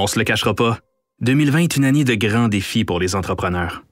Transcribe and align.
On 0.00 0.06
se 0.06 0.16
le 0.16 0.24
cachera 0.24 0.54
pas, 0.54 0.78
2020 1.22 1.58
est 1.58 1.76
une 1.76 1.84
année 1.84 2.04
de 2.04 2.14
grands 2.14 2.46
défis 2.46 2.84
pour 2.84 3.00
les 3.00 3.16
entrepreneurs. 3.16 3.82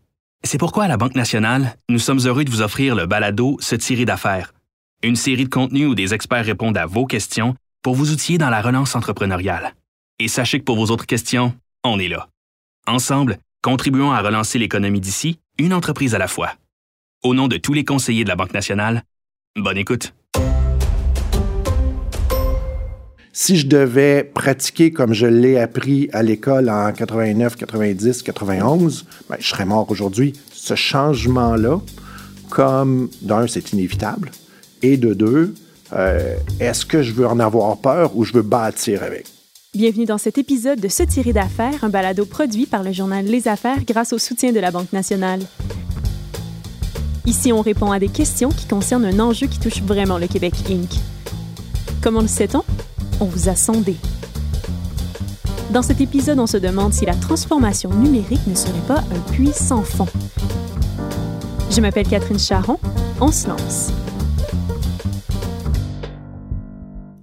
C'est 0.45 0.57
pourquoi 0.57 0.85
à 0.85 0.89
la 0.89 0.97
Banque 0.97 1.17
nationale, 1.17 1.77
nous 1.89 1.99
sommes 1.99 2.21
heureux 2.21 2.45
de 2.45 2.51
vous 2.51 2.63
offrir 2.63 2.95
le 2.95 3.07
balado 3.07 3.57
Se 3.59 3.75
tirer 3.75 4.05
d'affaires, 4.05 4.55
une 5.03 5.17
série 5.17 5.43
de 5.43 5.51
contenus 5.51 5.89
où 5.89 5.97
des 5.97 6.15
experts 6.15 6.45
répondent 6.45 6.79
à 6.79 6.87
vos 6.87 7.07
questions 7.07 7.57
pour 7.83 7.97
vous 7.97 8.13
outiller 8.13 8.39
dans 8.39 8.51
la 8.51 8.63
relance 8.63 8.95
entrepreneuriale. 8.95 9.75
Et 10.21 10.29
sachez 10.29 10.61
que 10.61 10.65
pour 10.65 10.77
vos 10.77 10.93
autres 10.93 11.07
questions, 11.07 11.53
on 11.83 11.99
est 11.99 12.07
là. 12.07 12.29
Ensemble, 12.87 13.39
contribuons 13.61 14.13
à 14.13 14.23
relancer 14.23 14.61
l'économie 14.61 15.01
d'ici, 15.01 15.41
une 15.59 15.75
entreprise 15.75 16.15
à 16.15 16.19
la 16.19 16.29
fois. 16.29 16.53
Au 17.25 17.35
nom 17.35 17.49
de 17.49 17.57
tous 17.57 17.73
les 17.73 17.85
conseillers 17.85 18.23
de 18.23 18.29
la 18.29 18.37
Banque 18.37 18.55
nationale, 18.55 19.03
bonne 19.57 19.77
écoute. 19.77 20.15
Si 23.39 23.57
je 23.57 23.67
devais 23.67 24.25
pratiquer 24.25 24.93
comme 24.93 25.13
je 25.13 25.27
l'ai 25.27 25.59
appris 25.59 26.09
à 26.15 26.23
l'école 26.23 26.71
en 26.71 26.91
89, 26.91 27.57
90, 27.57 28.23
91, 28.23 29.05
ben, 29.29 29.37
je 29.39 29.47
serais 29.47 29.67
mort 29.67 29.91
aujourd'hui. 29.91 30.33
Ce 30.55 30.75
changement-là, 30.75 31.83
comme 32.49 33.11
d'un, 33.21 33.47
c'est 33.47 33.75
inévitable, 33.75 34.31
et 34.81 34.97
de 34.97 35.13
deux, 35.13 35.53
euh, 35.93 36.35
est-ce 36.61 36.87
que 36.87 37.03
je 37.03 37.13
veux 37.13 37.27
en 37.27 37.39
avoir 37.39 37.77
peur 37.77 38.17
ou 38.17 38.25
je 38.25 38.33
veux 38.33 38.41
bâtir 38.41 39.03
avec? 39.03 39.27
Bienvenue 39.75 40.07
dans 40.07 40.17
cet 40.17 40.39
épisode 40.39 40.81
de 40.81 40.89
Se 40.89 41.03
tirer 41.03 41.35
d'affaires, 41.35 41.85
un 41.85 41.91
balado 41.91 42.25
produit 42.25 42.65
par 42.65 42.83
le 42.83 42.93
journal 42.93 43.27
Les 43.27 43.49
Affaires 43.49 43.85
grâce 43.87 44.15
au 44.15 44.19
soutien 44.19 44.53
de 44.53 44.61
la 44.61 44.71
Banque 44.71 44.95
nationale. 44.95 45.41
Ici, 47.27 47.53
on 47.53 47.61
répond 47.61 47.93
à 47.93 47.99
des 47.99 48.09
questions 48.09 48.49
qui 48.49 48.67
concernent 48.67 49.05
un 49.05 49.21
enjeu 49.21 49.47
qui 49.47 49.61
touche 49.61 49.83
vraiment 49.83 50.17
le 50.17 50.27
Québec 50.27 50.55
Inc. 50.71 50.89
Comment 52.01 52.23
le 52.23 52.29
sait-on? 52.29 52.63
On 53.21 53.25
vous 53.25 53.49
a 53.49 53.55
sondé. 53.55 53.97
Dans 55.73 55.83
cet 55.83 56.01
épisode, 56.01 56.39
on 56.39 56.47
se 56.47 56.57
demande 56.57 56.93
si 56.93 57.07
la 57.07 57.15
transformation 57.15 57.91
numérique 57.91 58.47
ne 58.47 58.55
serait 58.55 58.87
pas 58.87 59.01
un 59.15 59.33
puits 59.33 59.53
sans 59.53 59.83
fond. 59.83 60.07
Je 61.71 61.81
m'appelle 61.81 62.07
Catherine 62.07 62.39
Charon, 62.39 62.79
on 63.21 63.33
se 63.33 63.49
lance. 63.49 63.93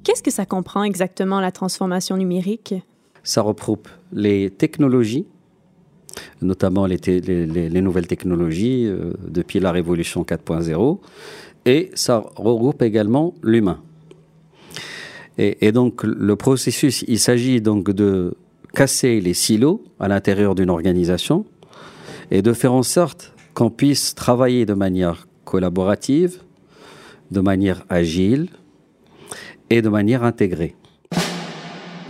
Qu'est-ce 0.03 0.22
que 0.22 0.31
ça 0.31 0.45
comprend 0.45 0.83
exactement 0.83 1.39
la 1.39 1.52
transformation 1.52 2.17
numérique? 2.17 2.75
Ça 3.23 3.41
regroupe 3.41 3.88
les 4.11 4.50
technologies, 4.50 5.25
notamment 6.41 6.85
les, 6.85 6.97
les, 6.97 7.81
nouvelles 7.81 8.07
technologies 8.07 8.85
euh, 8.85 9.13
depuis 9.28 9.59
la 9.59 9.72
révolution 9.72 10.23
4.0, 10.23 11.00
et 11.66 11.89
ça 11.94 12.25
regroupe 12.35 12.81
également 12.81 13.33
l'humain. 13.41 13.80
Et, 15.37 15.71
donc 15.71 16.03
le 16.03 16.35
processus, 16.35 17.03
il 17.07 17.19
s'agit 17.19 17.59
donc 17.59 17.89
de 17.89 18.35
casser 18.73 19.19
les 19.19 19.33
silos 19.33 19.83
à 19.99 20.07
l'intérieur 20.07 20.55
d'une 20.55 20.69
organisation 20.69 21.45
et 22.29 22.41
de 22.41 22.53
faire 22.53 22.73
en 22.73 22.83
sorte 22.83 23.33
qu'on 23.53 23.69
puisse 23.69 24.15
travailler 24.15 24.65
de 24.65 24.73
manière 24.73 25.27
collaborative, 25.45 26.41
de 27.31 27.39
manière 27.39 27.83
agile 27.89 28.49
et 29.69 29.81
de 29.81 29.89
manière 29.89 30.23
intégrée. 30.23 30.75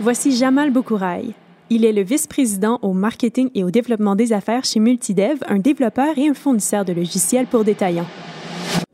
Voici 0.00 0.36
Jamal 0.36 0.70
Boukouraï. 0.70 1.34
Il 1.70 1.84
est 1.84 1.92
le 1.92 2.02
vice-président 2.02 2.78
au 2.82 2.92
marketing 2.92 3.48
et 3.54 3.64
au 3.64 3.70
développement 3.70 4.16
des 4.16 4.34
affaires 4.34 4.64
chez 4.64 4.80
Multidev, 4.80 5.38
un 5.48 5.58
développeur 5.58 6.18
et 6.18 6.28
un 6.28 6.34
fournisseur 6.34 6.84
de 6.84 6.92
logiciels 6.92 7.46
pour 7.46 7.64
détaillants. 7.64 8.06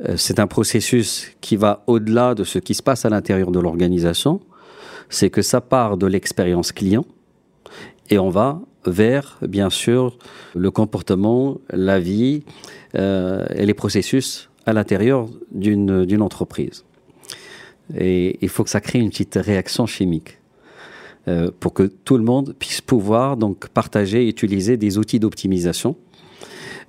Euh, 0.09 0.15
c'est 0.17 0.39
un 0.39 0.47
processus 0.47 1.29
qui 1.41 1.57
va 1.57 1.83
au-delà 1.87 2.35
de 2.35 2.45
ce 2.45 2.59
qui 2.59 2.75
se 2.75 2.83
passe 2.83 3.05
à 3.05 3.11
l'intérieur 3.11 3.51
de 3.51 3.61
l'organisation. 3.61 4.41
C'est 5.09 5.31
que 5.31 5.43
ça 5.43 5.61
part 5.61 5.97
de 5.97 6.07
l'expérience 6.07 6.73
client 6.73 7.05
et 8.09 8.19
on 8.19 8.31
va 8.31 8.61
vers, 8.87 9.39
bien 9.43 9.71
sûr, 9.71 10.17
le 10.55 10.71
comportement, 10.71 11.59
la 11.71 12.01
vie 12.01 12.43
euh, 12.95 13.45
et 13.55 13.67
les 13.67 13.75
processus 13.75 14.49
à 14.67 14.73
l'intérieur 14.73 15.29
d'une 15.51 16.23
entreprise. 16.23 16.85
Et 17.99 18.39
il 18.41 18.49
faut 18.49 18.63
que 18.65 18.71
ça 18.71 18.81
crée 18.81 19.01
une 19.01 19.11
petite 19.11 19.35
réaction 19.35 19.87
chimique 19.87 20.39
euh, 21.29 21.51
pour 21.61 21.75
que 21.75 21.83
tout 21.83 22.17
le 22.17 22.25
monde 22.25 22.55
puisse 22.59 22.81
pouvoir 22.81 23.37
donc 23.37 23.69
partager 23.69 24.25
et 24.25 24.29
utiliser 24.29 24.77
des 24.77 24.97
outils 24.97 25.21
d'optimisation 25.21 25.97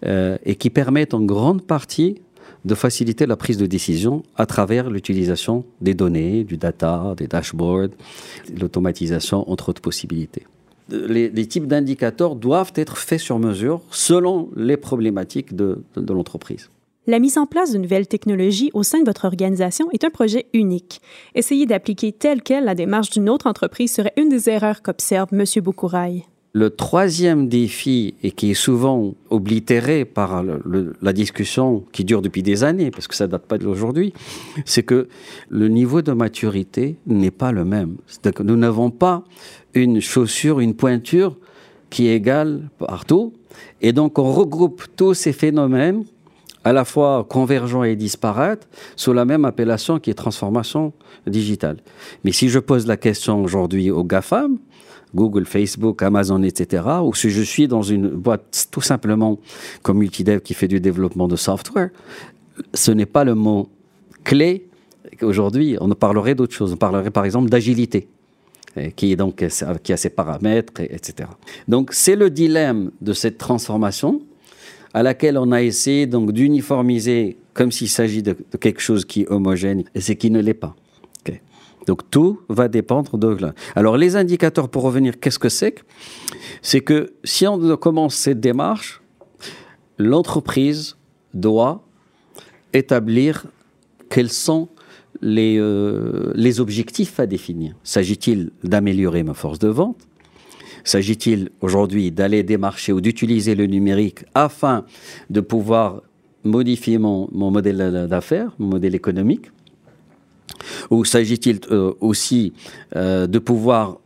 et 0.04 0.56
qui 0.56 0.72
permettent 0.72 1.14
en 1.14 1.22
grande 1.22 1.62
partie 1.62 2.24
de 2.66 2.76
faciliter 2.76 3.26
la 3.26 3.36
prise 3.36 3.58
de 3.58 3.66
décision 3.66 4.24
à 4.36 4.46
travers 4.46 4.90
l'utilisation 4.90 5.66
des 5.82 5.94
données, 5.94 6.44
du 6.44 6.58
data, 6.58 7.14
des 7.18 7.28
dashboards, 7.28 7.90
l'automatisation, 8.60 9.50
entre 9.50 9.70
autres 9.70 9.82
possibilités. 9.82 10.46
Les, 10.90 11.48
types 11.48 11.68
d'indicateurs 11.68 12.36
doivent 12.36 12.74
être 12.76 12.98
faits 12.98 13.20
sur 13.20 13.40
mesure 13.40 13.82
selon 13.92 14.50
les 14.56 14.78
problématiques 14.78 15.56
de, 15.56 15.84
de 15.96 16.14
l'entreprise. 16.14 16.70
La 17.08 17.20
mise 17.20 17.38
en 17.38 17.48
place 17.48 17.72
d'une 17.72 17.82
nouvelle 17.82 18.08
technologie 18.08 18.70
au 18.74 18.84
sein 18.84 19.00
de 19.00 19.06
votre 19.06 19.26
organisation 19.26 19.90
est 19.92 20.04
un 20.04 20.12
projet 20.12 20.46
unique. 20.54 21.02
Essayer 21.34 21.66
d'appliquer 21.66 22.12
telle 22.12 22.44
quelle 22.44 22.66
la 22.66 22.76
démarche 22.76 23.10
d'une 23.10 23.30
autre 23.30 23.48
entreprise 23.48 23.92
serait 23.92 24.14
une 24.18 24.30
des 24.30 24.50
erreurs 24.50 24.84
qu'observe 24.84 25.30
M. 25.32 25.44
Boukouraï. 25.64 26.26
Le 26.54 26.70
troisième 26.70 27.48
défi, 27.48 28.16
et 28.24 28.32
qui 28.32 28.52
est 28.52 28.56
souvent 28.56 29.16
oblitéré 29.30 30.04
par 30.04 30.44
la 30.44 31.14
discussion 31.14 31.86
qui 31.94 32.04
dure 32.04 32.22
depuis 32.22 32.44
des 32.44 32.66
années, 32.66 32.92
parce 32.92 33.08
que 33.08 33.16
ça 33.16 33.26
ne 33.26 33.32
date 33.32 33.46
pas 33.46 33.58
d'aujourd'hui, 33.58 34.14
c'est 34.66 34.84
que 34.84 35.08
le 35.48 35.70
niveau 35.70 36.02
de 36.02 36.12
maturité 36.12 36.98
n'est 37.08 37.32
pas 37.32 37.54
le 37.54 37.64
même. 37.64 37.96
Que 38.22 38.44
nous 38.44 38.58
n'avons 38.58 38.90
pas 38.90 39.24
une 39.74 40.02
chaussure, 40.02 40.60
une 40.60 40.74
pointure 40.74 41.38
qui 41.90 42.08
est 42.08 42.16
égale 42.16 42.70
partout. 42.80 43.32
Et 43.82 43.94
donc 43.94 44.20
on 44.20 44.32
regroupe 44.34 44.84
tous 44.98 45.14
ces 45.14 45.32
phénomènes, 45.32 46.04
à 46.66 46.74
la 46.74 46.84
fois 46.84 47.26
convergents 47.28 47.84
et 47.84 47.96
disparates, 47.96 48.68
sous 48.98 49.14
la 49.14 49.24
même 49.24 49.46
appellation 49.46 50.00
qui 50.00 50.10
est 50.10 50.16
transformation 50.16 50.92
digitale. 51.26 51.78
Mais 52.24 52.34
si 52.34 52.50
je 52.50 52.60
pose 52.60 52.88
la 52.88 52.98
question 52.98 53.42
aujourd'hui 53.42 53.90
aux 53.90 54.04
GAFAM, 54.04 54.58
Google, 55.14 55.46
Facebook, 55.46 56.02
Amazon, 56.04 56.44
etc. 56.44 56.84
Ou 57.04 57.14
si 57.14 57.30
je 57.30 57.42
suis 57.42 57.68
dans 57.68 57.82
une 57.82 58.10
boîte 58.10 58.68
tout 58.72 58.82
simplement 58.82 59.40
comme 59.82 60.00
Multidev 60.00 60.42
qui 60.42 60.54
fait 60.54 60.68
du 60.68 60.80
développement 60.80 61.28
de 61.28 61.36
software, 61.36 61.90
ce 62.74 62.92
n'est 62.92 63.06
pas 63.06 63.24
le 63.24 63.36
mot 63.36 63.70
clé. 64.24 64.68
Aujourd'hui, 65.22 65.78
on 65.80 65.90
parlerait 65.90 66.36
d'autre 66.36 66.54
chose. 66.54 66.74
On 66.74 66.78
parlerait 66.78 67.12
par 67.12 67.26
exemple 67.26 67.50
d'agilité 67.50 68.08
qui 68.96 69.12
est 69.12 69.16
donc 69.16 69.46
qui 69.84 69.94
a 69.94 69.98
ses 69.98 70.10
paramètres, 70.10 70.82
etc. 70.82 71.30
Donc 71.68 71.92
c'est 71.94 72.16
le 72.16 72.30
dilemme 72.30 72.92
de 73.02 73.14
cette 73.14 73.38
transformation 73.38 74.22
à 74.94 75.04
laquelle 75.04 75.38
on 75.38 75.52
a 75.52 75.62
essayé 75.62 76.06
donc 76.06 76.32
d'uniformiser 76.32 77.38
comme 77.54 77.72
s'il 77.72 77.90
s'agit 77.90 78.24
de, 78.24 78.36
quelque 78.60 78.82
chose 78.82 79.06
qui 79.06 79.22
est 79.22 79.30
homogène 79.30 79.84
et 79.96 80.02
ce 80.02 80.14
qui 80.14 80.32
ne 80.32 80.40
l'est 80.40 80.54
pas. 80.54 80.76
Donc 81.88 82.10
tout 82.12 82.42
va 82.48 82.68
dépendre 82.68 83.18
de 83.18 83.28
là. 83.28 83.54
Alors 83.76 83.98
les 83.98 84.16
indicateurs, 84.16 84.70
pour 84.70 84.84
revenir, 84.84 85.20
qu'est-ce 85.20 85.40
que 85.40 85.50
c'est 85.50 85.76
C'est 86.62 86.82
que 86.82 87.14
si 87.24 87.48
on 87.48 87.76
commence 87.78 88.16
cette 88.16 88.40
démarche, 88.40 89.02
l'entreprise 89.98 90.98
doit 91.34 91.84
établir 92.74 93.46
quels 94.10 94.30
sont 94.30 94.70
les, 95.22 95.58
euh, 95.60 96.32
les 96.36 96.60
objectifs 96.60 97.20
à 97.20 97.26
définir. 97.26 97.76
S'agit-il 97.84 98.52
d'améliorer 98.64 99.24
ma 99.24 99.34
force 99.34 99.60
de 99.60 99.68
vente? 99.68 100.08
S'agit-il 100.84 101.50
aujourd'hui 101.62 102.12
d'aller 102.12 102.44
démarcher 102.44 102.92
ou 102.92 103.02
d'utiliser 103.02 103.54
le 103.54 103.68
numérique 103.68 104.26
afin 104.34 104.86
de 105.30 105.40
pouvoir 105.40 106.02
modifier 106.44 106.98
mon 106.98 107.30
modèle 107.32 108.08
d'affaires, 108.10 108.52
mon 108.58 108.68
modèle 108.68 108.96
économique? 108.96 109.52
Ou 110.90 111.06
s'agit-il 111.06 111.60
euh, 111.72 111.94
aussi 112.00 112.54
euh, 112.96 113.28
de 113.28 113.40
pouvoir 113.40 113.98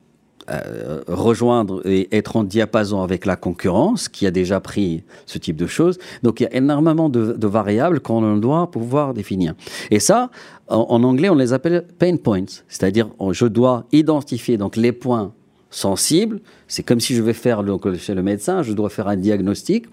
euh, 0.49 1.01
rejoindre 1.07 1.81
et 1.87 2.07
être 2.15 2.35
en 2.35 2.43
diapason 2.43 3.01
avec 3.01 3.25
la 3.25 3.35
concurrence 3.35 4.07
qui 4.07 4.27
a 4.27 4.31
déjà 4.31 4.59
pris 4.59 5.03
ce 5.25 5.37
type 5.37 5.55
de 5.55 5.67
choses? 5.67 5.97
Donc 6.23 6.39
il 6.39 6.43
y 6.43 6.45
a 6.47 6.53
énormément 6.53 7.09
de, 7.09 7.47
variables 7.47 7.99
qu'on 7.99 8.37
doit 8.37 8.69
pouvoir 8.69 9.13
définir. 9.13 9.55
Et 9.91 9.99
ça, 9.99 10.29
en, 10.67 11.03
anglais, 11.03 11.29
on 11.29 11.35
les 11.35 11.53
appelle 11.53 11.85
pain 11.99 12.15
points, 12.17 12.45
c'est-à-dire 12.67 13.09
je 13.31 13.45
dois 13.45 13.85
identifier 13.91 14.57
donc 14.57 14.75
les 14.75 14.91
points 14.91 15.33
sensibles. 15.69 16.39
C'est 16.67 16.83
comme 16.83 16.99
si 16.99 17.15
je 17.15 17.21
vais 17.21 17.33
faire 17.33 17.63
chez 17.97 18.13
le 18.13 18.23
médecin, 18.23 18.61
je 18.63 18.73
dois 18.73 18.89
faire 18.89 19.07
un 19.07 19.17
diagnostic. 19.17 19.85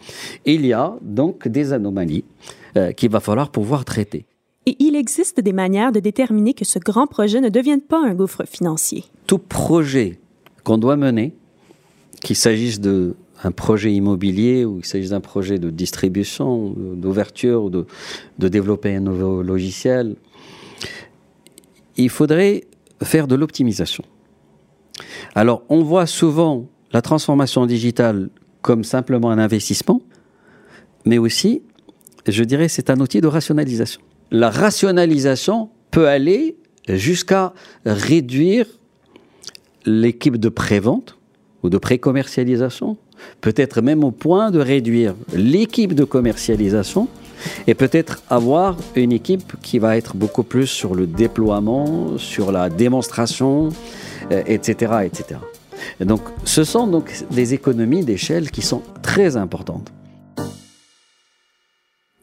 il 0.45 0.65
y 0.67 0.73
a 0.73 0.95
donc 1.03 1.49
des 1.49 1.73
anomalies 1.73 2.25
qu'il 2.97 3.11
va 3.11 3.21
falloir 3.21 3.51
pouvoir 3.51 3.85
traiter. 3.85 4.27
Et 4.67 4.77
il 4.79 4.95
existe 4.95 5.41
des 5.41 5.53
manières 5.53 5.91
de 5.91 6.01
déterminer 6.01 6.55
que 6.55 6.65
ce 6.65 6.79
grand 6.79 7.07
projet 7.07 7.41
ne 7.41 7.49
devienne 7.49 7.81
pas 7.81 8.01
un 8.01 8.15
gouffre 8.15 8.45
financier. 8.45 9.05
Tout 9.27 9.39
projet 9.39 10.21
qu'on 10.63 10.79
doit 10.79 10.97
mener, 10.97 11.35
qu'il 12.23 12.37
s'agisse 12.37 12.81
d'un 12.81 13.51
projet 13.57 13.93
immobilier 13.93 14.65
ou 14.65 14.77
qu'il 14.77 14.87
s'agisse 14.87 15.11
d'un 15.11 15.21
projet 15.21 15.59
de 15.59 15.71
distribution, 15.71 16.71
d'ouverture 16.77 17.65
ou 17.65 17.71
de, 17.71 17.87
de 18.39 18.49
développer 18.49 18.95
un 18.95 19.01
nouveau 19.01 19.43
logiciel, 19.43 20.15
il 21.97 22.09
faudrait 22.09 22.65
faire 23.03 23.27
de 23.27 23.35
l'optimisation. 23.35 24.05
Alors, 25.35 25.65
on 25.69 25.83
voit 25.83 26.07
souvent 26.07 26.67
la 26.93 27.03
transformation 27.03 27.67
digitale 27.67 28.31
comme 28.61 28.85
simplement 28.85 29.31
un 29.31 29.39
investissement, 29.39 30.01
mais 31.05 31.19
aussi, 31.19 31.63
je 32.29 32.45
dirais, 32.45 32.69
c'est 32.69 32.91
un 32.91 33.01
outil 33.01 33.21
de 33.21 33.27
rationalisation. 33.27 34.01
La 34.33 34.49
rationalisation 34.49 35.69
peut 35.91 36.09
aller 36.09 36.57
jusqu'à 36.89 37.53
réduire 37.85 38.65
l'équipe 39.85 40.39
de 40.39 40.49
pré-vente 40.49 41.19
ou 41.63 41.69
de 41.69 41.77
pré-commercialisation, 41.77 42.97
peut-être 43.43 43.83
même 43.83 44.03
au 44.03 44.11
point 44.11 44.51
de 44.51 44.59
réduire 44.59 45.15
l'équipe 45.35 45.95
de 45.95 46.05
commercialisation 46.05 47.09
et 47.67 47.75
peut-être 47.75 48.23
avoir 48.31 48.79
une 48.97 49.13
équipe 49.13 49.53
qui 49.61 49.79
va 49.79 49.99
être 49.99 50.17
beaucoup 50.17 50.45
plus 50.45 50.67
sur 50.67 50.95
le 50.95 51.07
déploiement, 51.07 52.17
sur 52.17 52.53
la 52.53 52.71
démonstration, 52.71 53.69
etc., 54.31 54.93
euh, 54.93 55.01
etc. 55.01 55.41
Et 56.01 56.07
donc, 56.07 56.23
ce 56.45 56.65
sont 56.65 56.87
donc 56.87 57.13
des 57.31 57.53
économies 57.53 58.03
d'échelle 58.03 58.51
qui 58.51 58.63
sont 58.63 58.81
très 59.03 59.37
importantes. 59.37 59.93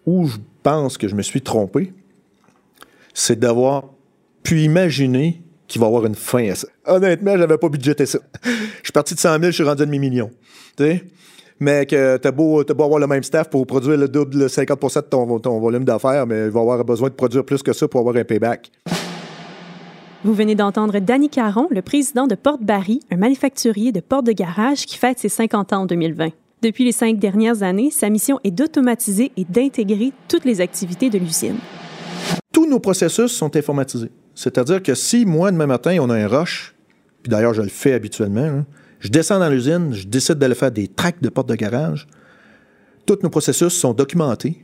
Où 0.07 0.25
je 0.25 0.37
pense 0.63 0.97
que 0.97 1.07
je 1.07 1.13
me 1.13 1.21
suis 1.21 1.41
trompé, 1.41 1.93
c'est 3.19 3.37
d'avoir 3.37 3.83
pu 4.43 4.61
imaginer 4.61 5.43
qu'il 5.67 5.81
va 5.81 5.87
avoir 5.87 6.05
une 6.05 6.15
fin 6.15 6.49
à 6.49 6.55
ça. 6.55 6.67
Honnêtement, 6.85 7.37
j'avais 7.37 7.57
pas 7.57 7.69
budgété 7.69 8.05
ça. 8.05 8.19
je 8.43 8.49
suis 8.83 8.93
parti 8.93 9.13
de 9.13 9.19
100 9.19 9.29
000, 9.33 9.43
je 9.43 9.51
suis 9.51 9.63
rendu 9.63 9.83
à 9.83 9.85
demi-million. 9.85 10.31
Mais 11.59 11.85
que 11.85 12.15
t'as 12.17 12.31
beau, 12.31 12.63
beau 12.63 12.83
avoir 12.83 12.99
le 12.99 13.07
même 13.07 13.21
staff 13.21 13.49
pour 13.49 13.67
produire 13.67 13.97
le 13.97 14.07
double, 14.07 14.45
50% 14.45 14.95
de 14.95 15.01
ton, 15.01 15.39
ton 15.39 15.59
volume 15.59 15.83
d'affaires, 15.83 16.25
mais 16.25 16.45
il 16.45 16.49
va 16.49 16.61
avoir 16.61 16.83
besoin 16.85 17.09
de 17.09 17.13
produire 17.13 17.43
plus 17.43 17.61
que 17.61 17.73
ça 17.73 17.87
pour 17.87 17.99
avoir 17.99 18.15
un 18.15 18.23
payback. 18.23 18.71
Vous 20.23 20.33
venez 20.33 20.55
d'entendre 20.55 20.97
Danny 20.99 21.29
Caron, 21.29 21.67
le 21.69 21.81
président 21.81 22.25
de 22.25 22.35
Porte 22.35 22.63
Barry, 22.63 23.01
un 23.11 23.17
manufacturier 23.17 23.91
de 23.91 23.99
portes 23.99 24.25
de 24.25 24.31
garage 24.31 24.85
qui 24.85 24.97
fête 24.97 25.19
ses 25.19 25.29
50 25.29 25.73
ans 25.73 25.81
en 25.81 25.85
2020. 25.85 26.29
Depuis 26.61 26.85
les 26.85 26.91
cinq 26.93 27.19
dernières 27.19 27.63
années, 27.63 27.91
sa 27.91 28.09
mission 28.09 28.39
est 28.43 28.51
d'automatiser 28.51 29.31
et 29.37 29.45
d'intégrer 29.45 30.13
toutes 30.29 30.45
les 30.45 30.61
activités 30.61 31.09
de 31.09 31.17
l'usine. 31.17 31.57
Tous 32.51 32.67
nos 32.67 32.79
processus 32.79 33.31
sont 33.31 33.55
informatisés. 33.55 34.11
C'est-à-dire 34.35 34.81
que 34.81 34.95
si 34.95 35.25
moi, 35.25 35.51
demain 35.51 35.67
matin, 35.67 35.97
on 36.01 36.09
a 36.09 36.15
un 36.15 36.27
rush, 36.27 36.75
puis 37.21 37.29
d'ailleurs 37.29 37.53
je 37.53 37.61
le 37.61 37.69
fais 37.69 37.93
habituellement, 37.93 38.41
hein, 38.41 38.65
je 38.99 39.09
descends 39.09 39.39
dans 39.39 39.49
l'usine, 39.49 39.93
je 39.93 40.07
décide 40.07 40.35
d'aller 40.35 40.55
faire 40.55 40.71
des 40.71 40.87
tracks 40.87 41.21
de 41.21 41.29
portes 41.29 41.49
de 41.49 41.55
garage, 41.55 42.07
tous 43.05 43.19
nos 43.23 43.29
processus 43.29 43.73
sont 43.73 43.93
documentés, 43.93 44.63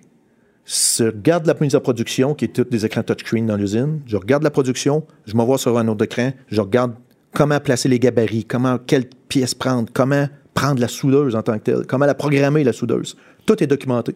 je 0.66 1.06
regarde 1.06 1.46
la 1.46 1.54
mise 1.60 1.76
en 1.76 1.80
production, 1.80 2.34
qui 2.34 2.46
est 2.46 2.48
tous 2.50 2.64
des 2.64 2.86
écrans 2.86 3.04
touchscreen 3.04 3.46
dans 3.46 3.56
l'usine. 3.56 4.02
Je 4.08 4.18
regarde 4.18 4.42
la 4.42 4.50
production, 4.50 5.06
je 5.26 5.36
m'envoie 5.36 5.60
sur 5.60 5.78
un 5.78 5.88
autre 5.88 6.04
écran, 6.04 6.34
je 6.48 6.60
regarde 6.60 6.96
comment 7.34 7.60
placer 7.60 7.88
les 7.88 8.00
gabarits, 8.00 8.46
comment, 8.46 8.80
quelle 8.80 9.06
pièce 9.30 9.54
prendre, 9.54 9.92
comment 9.94 10.28
prendre 10.56 10.82
la 10.82 10.88
soudeuse 10.88 11.36
en 11.36 11.44
tant 11.44 11.60
que 11.60 11.64
telle, 11.64 11.86
comment 11.86 12.06
la 12.06 12.16
programmer, 12.16 12.64
la 12.64 12.74
soudeuse. 12.74 13.16
Tout 13.46 13.62
est 13.62 13.68
documenté. 13.68 14.16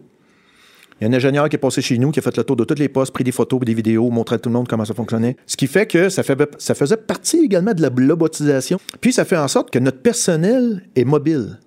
Il 0.99 1.05
y 1.05 1.07
a 1.07 1.09
un 1.09 1.13
ingénieur 1.13 1.47
qui 1.47 1.55
est 1.55 1.59
passé 1.59 1.81
chez 1.81 1.97
nous, 1.97 2.11
qui 2.11 2.19
a 2.19 2.21
fait 2.21 2.35
le 2.35 2.43
tour 2.43 2.57
de 2.57 2.65
toutes 2.65 2.79
les 2.79 2.89
postes, 2.89 3.13
pris 3.13 3.23
des 3.23 3.31
photos, 3.31 3.61
des 3.61 3.73
vidéos, 3.73 4.09
montré 4.09 4.35
à 4.35 4.39
tout 4.39 4.49
le 4.49 4.53
monde 4.53 4.67
comment 4.67 4.83
ça 4.83 4.93
fonctionnait. 4.93 5.37
Ce 5.45 5.55
qui 5.55 5.67
fait 5.67 5.85
que 5.85 6.09
ça, 6.09 6.23
faisait 6.23 6.97
partie 6.97 7.37
également 7.37 7.73
de 7.73 7.81
la 7.81 7.89
robotisation. 7.89 8.79
Puis 8.99 9.13
ça 9.13 9.23
fait 9.23 9.37
en 9.37 9.47
sorte 9.47 9.71
que 9.71 9.79
notre 9.79 10.01
personnel 10.01 10.83
est 10.95 11.05
mobile. 11.05 11.59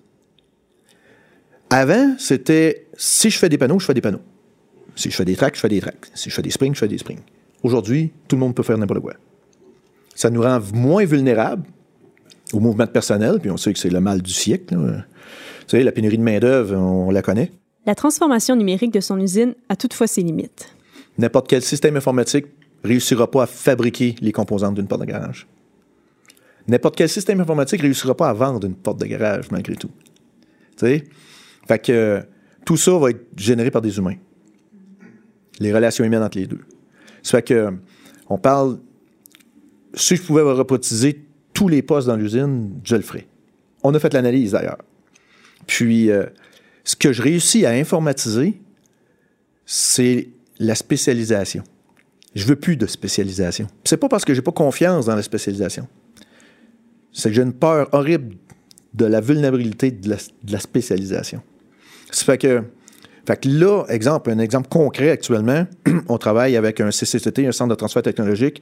Avant, 1.71 2.15
c'était 2.19 2.87
si 2.95 3.31
je 3.31 3.39
fais 3.39 3.49
des 3.49 3.57
panneaux, 3.57 3.79
je 3.79 3.85
fais 3.85 3.95
des 3.95 4.01
panneaux. 4.01 4.21
Si 4.95 5.09
je 5.09 5.15
fais 5.15 5.25
des 5.25 5.35
tracks, 5.35 5.55
je 5.55 5.59
fais 5.59 5.69
des 5.69 5.81
tracks. 5.81 6.11
Si 6.13 6.29
je 6.29 6.35
fais 6.35 6.43
des 6.43 6.51
springs, 6.51 6.75
je 6.75 6.79
fais 6.79 6.87
des 6.87 6.99
springs. 6.99 7.21
Aujourd'hui, 7.63 8.11
tout 8.27 8.35
le 8.35 8.41
monde 8.41 8.53
peut 8.53 8.61
faire 8.61 8.77
n'importe 8.77 9.01
quoi. 9.01 9.13
Ça 10.13 10.29
nous 10.29 10.43
rend 10.43 10.59
moins 10.73 11.05
vulnérables 11.05 11.63
au 12.53 12.59
mouvement 12.59 12.85
de 12.85 12.91
personnel, 12.91 13.39
puis 13.39 13.49
on 13.49 13.57
sait 13.57 13.73
que 13.73 13.79
c'est 13.79 13.89
le 13.89 13.99
mal 13.99 14.21
du 14.21 14.31
siècle. 14.31 14.75
Vous 14.75 15.01
savez, 15.65 15.83
la 15.83 15.91
pénurie 15.91 16.19
de 16.19 16.23
main-d'œuvre, 16.23 16.75
on 16.75 17.09
la 17.09 17.23
connaît. 17.23 17.51
La 17.85 17.95
transformation 17.95 18.55
numérique 18.55 18.93
de 18.93 18.99
son 18.99 19.19
usine 19.19 19.55
a 19.69 19.75
toutefois 19.75 20.07
ses 20.07 20.21
limites. 20.21 20.73
N'importe 21.17 21.47
quel 21.47 21.61
système 21.61 21.95
informatique 21.97 22.45
réussira 22.83 23.29
pas 23.29 23.43
à 23.43 23.45
fabriquer 23.45 24.15
les 24.21 24.31
composantes 24.31 24.75
d'une 24.75 24.87
porte 24.87 25.01
de 25.01 25.07
garage. 25.07 25.47
N'importe 26.67 26.95
quel 26.95 27.09
système 27.09 27.41
informatique 27.41 27.81
réussira 27.81 28.15
pas 28.15 28.29
à 28.29 28.33
vendre 28.33 28.65
une 28.65 28.75
porte 28.75 28.99
de 28.99 29.05
garage, 29.05 29.51
malgré 29.51 29.75
tout. 29.75 29.91
Tu 30.77 30.87
sais? 30.87 31.03
Fait 31.67 31.79
que 31.79 32.23
tout 32.65 32.77
ça 32.77 32.97
va 32.97 33.09
être 33.09 33.25
généré 33.35 33.69
par 33.69 33.81
des 33.81 33.97
humains 33.97 34.15
les 35.59 35.73
relations 35.73 36.03
humaines 36.03 36.23
entre 36.23 36.37
les 36.37 36.47
deux. 36.47 36.61
Ça 37.21 37.37
fait 37.37 37.43
que, 37.43 37.73
on 38.29 38.37
parle, 38.37 38.79
si 39.93 40.15
je 40.15 40.21
pouvais 40.21 40.41
robotiser 40.41 41.23
tous 41.53 41.67
les 41.67 41.81
postes 41.81 42.07
dans 42.07 42.15
l'usine, 42.15 42.79
je 42.83 42.95
le 42.95 43.01
ferais. 43.01 43.27
On 43.83 43.93
a 43.93 43.99
fait 43.99 44.13
l'analyse 44.13 44.51
d'ailleurs. 44.51 44.79
Puis, 45.67 46.09
euh, 46.09 46.25
ce 46.83 46.95
que 46.95 47.13
je 47.13 47.21
réussis 47.21 47.65
à 47.65 47.71
informatiser, 47.71 48.61
c'est 49.65 50.29
la 50.59 50.75
spécialisation. 50.75 51.63
Je 52.35 52.45
veux 52.45 52.55
plus 52.55 52.77
de 52.77 52.87
spécialisation. 52.87 53.67
C'est 53.83 53.97
pas 53.97 54.09
parce 54.09 54.25
que 54.25 54.33
j'ai 54.33 54.41
pas 54.41 54.51
confiance 54.51 55.05
dans 55.05 55.15
la 55.15 55.21
spécialisation. 55.21 55.87
C'est 57.11 57.29
que 57.29 57.35
j'ai 57.35 57.43
une 57.43 57.53
peur 57.53 57.89
horrible 57.91 58.35
de 58.93 59.05
la 59.05 59.21
vulnérabilité 59.21 59.91
de 59.91 60.09
la, 60.09 60.59
spécialisation. 60.59 61.41
Ça 62.11 62.25
fait 62.25 62.37
que 62.37 62.63
fait 63.25 63.39
que 63.39 63.47
là, 63.47 63.85
exemple, 63.87 64.31
un 64.31 64.39
exemple 64.39 64.67
concret 64.67 65.09
actuellement, 65.09 65.65
on 66.09 66.17
travaille 66.17 66.57
avec 66.57 66.81
un 66.81 66.91
CCTT, 66.91 67.47
un 67.47 67.51
centre 67.53 67.69
de 67.69 67.75
transfert 67.75 68.01
technologique, 68.01 68.61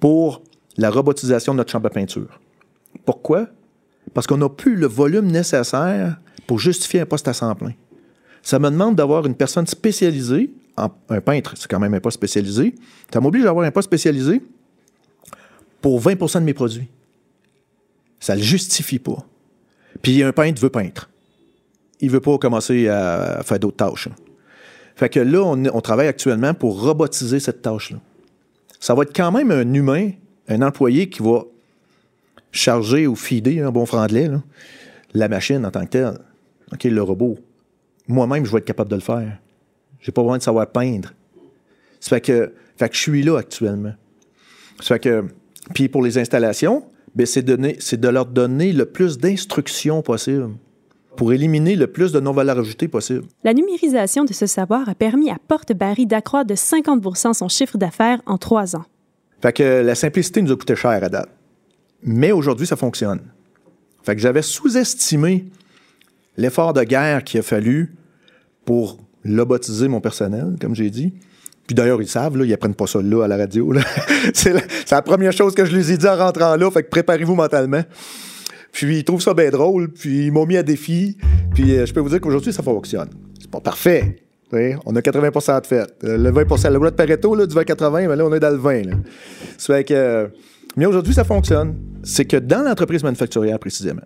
pour 0.00 0.42
la 0.78 0.90
robotisation 0.90 1.52
de 1.52 1.58
notre 1.58 1.70
chambre 1.70 1.88
de 1.88 1.94
peinture. 1.94 2.40
Pourquoi? 3.04 3.48
Parce 4.14 4.26
qu'on 4.26 4.38
n'a 4.38 4.48
plus 4.48 4.76
le 4.76 4.86
volume 4.86 5.26
nécessaire 5.26 6.18
pour 6.46 6.58
justifier 6.58 7.00
un 7.00 7.06
poste 7.06 7.28
à 7.28 7.32
100 7.32 7.54
plein. 7.56 7.72
Ça 8.42 8.58
me 8.58 8.70
demande 8.70 8.96
d'avoir 8.96 9.26
une 9.26 9.34
personne 9.34 9.66
spécialisée, 9.66 10.50
un 10.76 11.20
peintre, 11.20 11.54
c'est 11.56 11.68
quand 11.68 11.80
même 11.80 11.94
un 11.94 12.00
poste 12.00 12.14
spécialisé, 12.14 12.74
ça 13.12 13.20
m'oblige 13.20 13.42
d'avoir 13.42 13.66
un 13.66 13.70
poste 13.70 13.88
spécialisé 13.88 14.40
pour 15.80 16.00
20% 16.00 16.40
de 16.40 16.44
mes 16.44 16.54
produits. 16.54 16.88
Ça 18.20 18.34
ne 18.34 18.38
le 18.38 18.44
justifie 18.44 18.98
pas. 18.98 19.18
Puis 20.02 20.22
un 20.22 20.32
peintre 20.32 20.60
veut 20.60 20.70
peindre 20.70 21.08
il 22.00 22.10
veut 22.10 22.20
pas 22.20 22.38
commencer 22.38 22.88
à 22.88 23.42
faire 23.44 23.58
d'autres 23.58 23.76
tâches. 23.76 24.08
Fait 24.96 25.08
que 25.08 25.20
là, 25.20 25.42
on, 25.44 25.80
travaille 25.80 26.08
actuellement 26.08 26.54
pour 26.54 26.82
robotiser 26.82 27.40
cette 27.40 27.62
tâche-là. 27.62 27.98
Ça 28.80 28.94
va 28.94 29.04
être 29.04 29.14
quand 29.14 29.30
même 29.30 29.50
un 29.50 29.72
humain, 29.72 30.10
un 30.48 30.62
employé 30.62 31.08
qui 31.08 31.22
va 31.22 31.44
charger 32.50 33.06
ou 33.06 33.14
feeder, 33.14 33.66
un 33.66 33.70
bon 33.70 33.86
franglais, 33.86 34.28
la 35.14 35.28
machine 35.28 35.64
en 35.64 35.70
tant 35.70 35.84
que 35.84 35.90
telle. 35.90 36.18
OK, 36.72 36.84
le 36.84 37.02
robot. 37.02 37.38
Moi-même, 38.06 38.44
je 38.44 38.52
vais 38.52 38.58
être 38.58 38.64
capable 38.64 38.90
de 38.90 38.96
le 38.96 39.02
faire. 39.02 39.38
J'ai 40.00 40.12
pas 40.12 40.22
besoin 40.22 40.38
de 40.38 40.42
savoir 40.42 40.66
peindre. 40.68 41.12
Ça 42.00 42.10
fait 42.10 42.20
que, 42.20 42.52
fait 42.76 42.88
que 42.88 42.94
je 42.94 43.00
suis 43.00 43.22
là 43.22 43.38
actuellement. 43.38 43.94
Ça 44.80 44.94
fait 44.94 45.00
que, 45.00 45.24
puis 45.74 45.88
pour 45.88 46.02
les 46.02 46.18
installations, 46.18 46.84
ben 47.14 47.26
c'est 47.26 47.42
de 47.42 48.08
leur 48.08 48.26
donner 48.26 48.72
le 48.72 48.86
plus 48.86 49.18
d'instructions 49.18 50.02
possible 50.02 50.50
pour 51.16 51.32
éliminer 51.32 51.74
le 51.74 51.88
plus 51.88 52.12
de 52.12 52.20
non-valeur 52.20 52.60
ajoutée 52.60 52.86
possible. 52.86 53.24
La 53.42 53.52
numérisation 53.52 54.24
de 54.24 54.32
ce 54.32 54.46
savoir 54.46 54.88
a 54.88 54.94
permis 54.94 55.30
à 55.30 55.36
Porte 55.48 55.72
Barry 55.72 56.06
d'accroître 56.06 56.46
de 56.46 56.54
50% 56.54 57.34
son 57.34 57.48
chiffre 57.48 57.76
d'affaires 57.76 58.22
en 58.24 58.38
trois 58.38 58.76
ans. 58.76 58.84
Fait 59.42 59.52
que 59.52 59.82
la 59.82 59.96
simplicité 59.96 60.42
nous 60.42 60.52
a 60.52 60.56
coûté 60.56 60.76
cher 60.76 61.02
à 61.02 61.08
date. 61.08 61.28
Mais 62.02 62.30
aujourd'hui, 62.30 62.68
ça 62.68 62.76
fonctionne. 62.76 63.20
Fait 64.04 64.14
que 64.14 64.20
j'avais 64.20 64.42
sous-estimé 64.42 65.46
l'effort 66.38 66.72
de 66.72 66.82
guerre 66.84 67.24
qu'il 67.24 67.40
a 67.40 67.42
fallu 67.42 67.94
pour 68.64 68.98
lobotiser 69.24 69.88
mon 69.88 70.00
personnel, 70.00 70.56
comme 70.60 70.74
j'ai 70.74 70.88
dit. 70.88 71.12
Puis 71.66 71.74
d'ailleurs, 71.74 72.00
ils 72.00 72.08
savent, 72.08 72.38
là, 72.38 72.46
ils 72.46 72.52
apprennent 72.54 72.74
pas 72.74 72.86
ça 72.86 73.02
là 73.02 73.24
à 73.24 73.28
la 73.28 73.36
radio. 73.36 73.74
c'est, 74.32 74.54
la, 74.90 75.02
première 75.02 75.32
chose 75.32 75.54
que 75.54 75.66
je 75.66 75.76
les 75.76 75.92
ai 75.92 75.98
dit 75.98 76.08
en 76.08 76.16
rentrant 76.16 76.56
là. 76.56 76.70
Fait 76.70 76.82
que 76.82 76.88
préparez-vous 76.88 77.34
mentalement. 77.34 77.82
Puis 78.72 78.98
ils 78.98 79.04
trouvent 79.04 79.20
ça 79.20 79.34
bien 79.34 79.50
drôle, 79.50 79.88
puis 79.90 80.26
ils 80.26 80.32
m'ont 80.32 80.46
mis 80.46 80.56
à 80.56 80.62
défi. 80.62 81.18
Puis 81.54 81.76
euh, 81.76 81.84
je 81.84 81.92
peux 81.92 82.00
vous 82.00 82.08
dire 82.08 82.20
qu'aujourd'hui, 82.20 82.52
ça 82.52 82.62
fonctionne. 82.62 83.10
C'est 83.38 83.50
pas 83.50 83.60
parfait. 83.60 84.22
On 84.50 84.96
a 84.96 85.00
80% 85.00 85.60
de 85.60 85.66
fait. 85.66 85.94
Euh, 86.04 86.16
le 86.16 86.32
20% 86.32 86.70
le 86.70 86.78
loi 86.78 86.90
de 86.90 86.96
Pareto, 86.96 87.34
là, 87.34 87.46
du 87.46 87.54
20-80, 87.54 88.08
mais 88.08 88.16
là, 88.16 88.24
on 88.24 88.32
est 88.32 88.40
dans 88.40 88.50
le 88.50 88.56
20. 88.56 88.82
Là. 88.86 89.82
Que, 89.82 90.30
mais 90.76 90.86
aujourd'hui, 90.86 91.12
ça 91.12 91.24
fonctionne. 91.24 91.76
C'est 92.02 92.24
que 92.24 92.36
dans 92.38 92.62
l'entreprise 92.62 93.02
manufacturière, 93.02 93.58
précisément, 93.58 94.02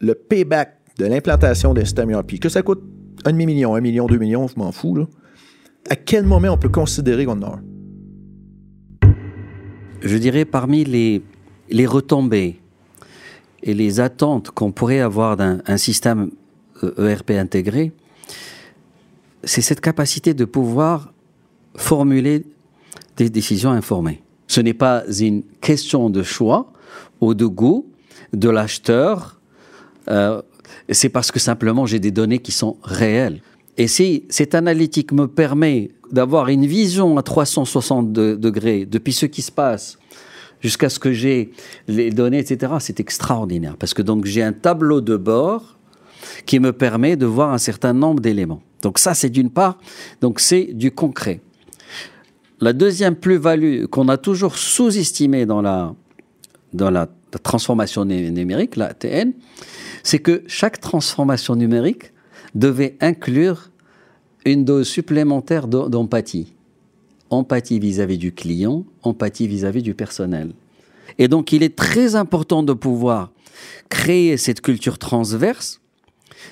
le 0.00 0.14
payback 0.14 0.79
de 1.00 1.06
l'implantation 1.06 1.72
d'un 1.72 1.84
système 1.84 2.10
ERP, 2.10 2.38
que 2.38 2.50
ça 2.50 2.62
coûte 2.62 2.82
un 3.24 3.32
demi-million, 3.32 3.74
un 3.74 3.80
million, 3.80 4.06
deux 4.06 4.18
millions, 4.18 4.46
je 4.48 4.54
m'en 4.56 4.70
fous, 4.70 4.94
là, 4.94 5.06
à 5.88 5.96
quel 5.96 6.24
moment 6.24 6.48
on 6.50 6.58
peut 6.58 6.68
considérer 6.68 7.24
qu'on 7.24 7.40
en 7.42 7.54
a 7.54 7.60
Je 10.02 10.16
dirais 10.18 10.44
parmi 10.44 10.84
les, 10.84 11.22
les 11.70 11.86
retombées 11.86 12.60
et 13.62 13.72
les 13.72 14.00
attentes 14.00 14.50
qu'on 14.50 14.72
pourrait 14.72 15.00
avoir 15.00 15.36
d'un 15.36 15.76
système 15.76 16.30
ERP 16.82 17.30
euh, 17.30 17.36
e 17.36 17.38
intégré, 17.38 17.92
c'est 19.42 19.62
cette 19.62 19.80
capacité 19.80 20.34
de 20.34 20.44
pouvoir 20.44 21.12
formuler 21.76 22.44
des 23.16 23.30
décisions 23.30 23.70
informées. 23.70 24.22
Ce 24.48 24.60
n'est 24.60 24.74
pas 24.74 25.04
une 25.18 25.42
question 25.62 26.10
de 26.10 26.22
choix 26.22 26.72
ou 27.22 27.32
de 27.34 27.46
goût 27.46 27.86
de 28.34 28.50
l'acheteur 28.50 29.40
Euh, 30.10 30.42
c'est 30.88 31.08
parce 31.08 31.30
que 31.30 31.38
simplement 31.38 31.86
j'ai 31.86 31.98
des 31.98 32.10
données 32.10 32.38
qui 32.38 32.52
sont 32.52 32.76
réelles. 32.82 33.42
Et 33.76 33.88
si 33.88 34.24
cette 34.28 34.54
analytique 34.54 35.12
me 35.12 35.26
permet 35.26 35.90
d'avoir 36.10 36.48
une 36.48 36.66
vision 36.66 37.16
à 37.16 37.22
360 37.22 38.12
degrés 38.12 38.86
depuis 38.86 39.12
ce 39.12 39.26
qui 39.26 39.42
se 39.42 39.52
passe 39.52 39.98
jusqu'à 40.60 40.88
ce 40.88 40.98
que 40.98 41.12
j'ai 41.12 41.52
les 41.88 42.10
données, 42.10 42.38
etc., 42.38 42.74
c'est 42.80 43.00
extraordinaire. 43.00 43.76
Parce 43.78 43.94
que 43.94 44.02
donc 44.02 44.26
j'ai 44.26 44.42
un 44.42 44.52
tableau 44.52 45.00
de 45.00 45.16
bord 45.16 45.78
qui 46.46 46.60
me 46.60 46.72
permet 46.72 47.16
de 47.16 47.26
voir 47.26 47.52
un 47.52 47.58
certain 47.58 47.92
nombre 47.92 48.20
d'éléments. 48.20 48.62
Donc 48.82 48.98
ça, 48.98 49.14
c'est 49.14 49.30
d'une 49.30 49.50
part, 49.50 49.78
donc 50.20 50.40
c'est 50.40 50.64
du 50.72 50.90
concret. 50.90 51.40
La 52.60 52.72
deuxième 52.72 53.16
plus-value 53.16 53.86
qu'on 53.86 54.08
a 54.08 54.18
toujours 54.18 54.56
sous-estimée 54.56 55.46
dans 55.46 55.62
la, 55.62 55.94
dans 56.74 56.90
la, 56.90 57.08
transformation 57.38 58.04
numérique, 58.04 58.76
la 58.76 58.94
TN, 58.94 59.32
c'est 60.02 60.18
que 60.18 60.42
chaque 60.46 60.80
transformation 60.80 61.56
numérique 61.56 62.12
devait 62.54 62.96
inclure 63.00 63.70
une 64.44 64.64
dose 64.64 64.88
supplémentaire 64.88 65.68
d'empathie. 65.68 66.54
Empathie 67.30 67.78
vis-à-vis 67.78 68.18
du 68.18 68.32
client, 68.32 68.84
empathie 69.02 69.46
vis-à-vis 69.46 69.82
du 69.82 69.94
personnel. 69.94 70.52
Et 71.18 71.28
donc, 71.28 71.52
il 71.52 71.62
est 71.62 71.76
très 71.76 72.16
important 72.16 72.62
de 72.62 72.72
pouvoir 72.72 73.30
créer 73.88 74.36
cette 74.36 74.60
culture 74.60 74.98
transverse, 74.98 75.80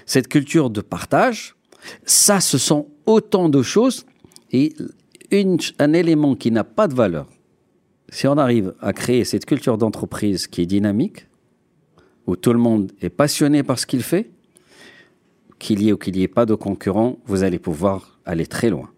cette 0.07 0.29
culture 0.29 0.71
de 0.71 0.81
partage. 0.81 1.57
Ça, 2.05 2.41
ce 2.41 2.59
sont 2.59 2.89
autant 3.07 3.49
de 3.49 3.63
choses. 3.63 4.05
Et 4.53 4.75
un 5.79 5.93
élément 5.93 6.35
qui 6.35 6.51
n'a 6.51 6.65
pas 6.65 6.89
de 6.89 6.95
valeur, 6.95 7.29
si 8.09 8.27
on 8.27 8.37
arrive 8.37 8.75
à 8.81 8.93
créer 8.93 9.25
cette 9.25 9.47
culture 9.47 9.79
d'entreprise 9.79 10.47
qui 10.47 10.63
est 10.63 10.67
dynamique, 10.67 11.27
où 12.27 12.37
tout 12.37 12.53
le 12.53 12.59
monde 12.59 12.93
est 13.01 13.11
passionné 13.11 13.63
par 13.63 13.79
ce 13.79 13.87
qu'il 13.87 14.03
fait, 14.03 14.31
qu'il 15.59 15.83
y 15.83 15.89
ait 15.89 15.93
ou 15.93 15.97
qu'il 15.97 16.15
n'y 16.15 16.23
ait 16.23 16.29
pas 16.29 16.47
de 16.47 16.55
concurrents, 16.55 17.19
vous 17.27 17.43
allez 17.43 17.59
pouvoir 17.59 18.19
aller 18.25 18.47
très 18.47 18.71
loin. 18.71 18.91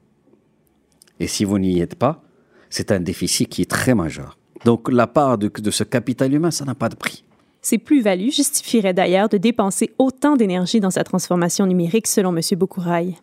Et 1.18 1.26
si 1.26 1.44
vous 1.44 1.58
n'y 1.58 1.80
êtes 1.80 1.94
pas, 1.94 2.22
c'est 2.70 2.92
un 2.92 3.00
déficit 3.00 3.48
qui 3.48 3.62
est 3.62 3.70
très 3.70 3.94
majeur. 3.94 4.38
Donc 4.64 4.90
la 4.90 5.06
part 5.06 5.38
de, 5.38 5.48
de 5.48 5.70
ce 5.70 5.84
capital 5.84 6.32
humain, 6.32 6.50
ça 6.50 6.64
n'a 6.64 6.74
pas 6.74 6.88
de 6.88 6.96
prix. 6.96 7.24
Ces 7.62 7.78
plus-values 7.78 8.30
justifieraient 8.30 8.94
d'ailleurs 8.94 9.28
de 9.28 9.36
dépenser 9.36 9.92
autant 9.98 10.36
d'énergie 10.36 10.80
dans 10.80 10.90
sa 10.90 11.04
transformation 11.04 11.66
numérique, 11.66 12.06
selon 12.06 12.34
M. 12.34 12.40
Bokouraï. 12.58 13.16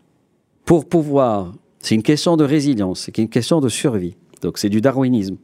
Pour 0.65 0.87
pouvoir, 0.87 1.53
c'est 1.79 1.95
une 1.95 2.03
question 2.03 2.37
de 2.37 2.43
résilience, 2.43 3.01
c'est 3.01 3.17
une 3.17 3.29
question 3.29 3.61
de 3.61 3.69
survie. 3.69 4.15
Donc 4.41 4.57
c'est 4.57 4.69
du 4.69 4.81
darwinisme. 4.81 5.37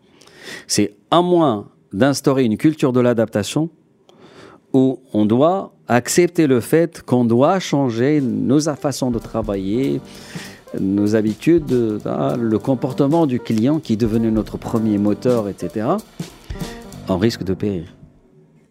C'est 0.68 0.96
à 1.12 1.22
moins 1.22 1.68
d'instaurer 1.92 2.44
une 2.44 2.58
culture 2.58 2.94
de 2.94 3.00
l'adaptation 3.00 3.70
où 4.74 5.00
on 5.14 5.26
doit 5.26 5.74
accepter 5.88 6.48
le 6.48 6.60
fait 6.60 7.02
qu'on 7.02 7.26
doit 7.26 7.60
changer 7.60 8.22
nos 8.22 8.60
façons 8.62 9.12
de 9.12 9.20
travailler, 9.20 10.02
nos 10.80 11.16
habitudes, 11.16 11.72
le 11.72 12.58
comportement 12.58 13.28
du 13.28 13.40
client 13.40 13.80
qui 13.80 13.94
est 13.94 13.98
devenu 13.98 14.32
notre 14.32 14.58
premier 14.58 14.98
moteur, 14.98 15.48
etc., 15.48 15.88
on 17.08 17.18
risque 17.18 17.44
de 17.44 17.54
périr. 17.54 17.94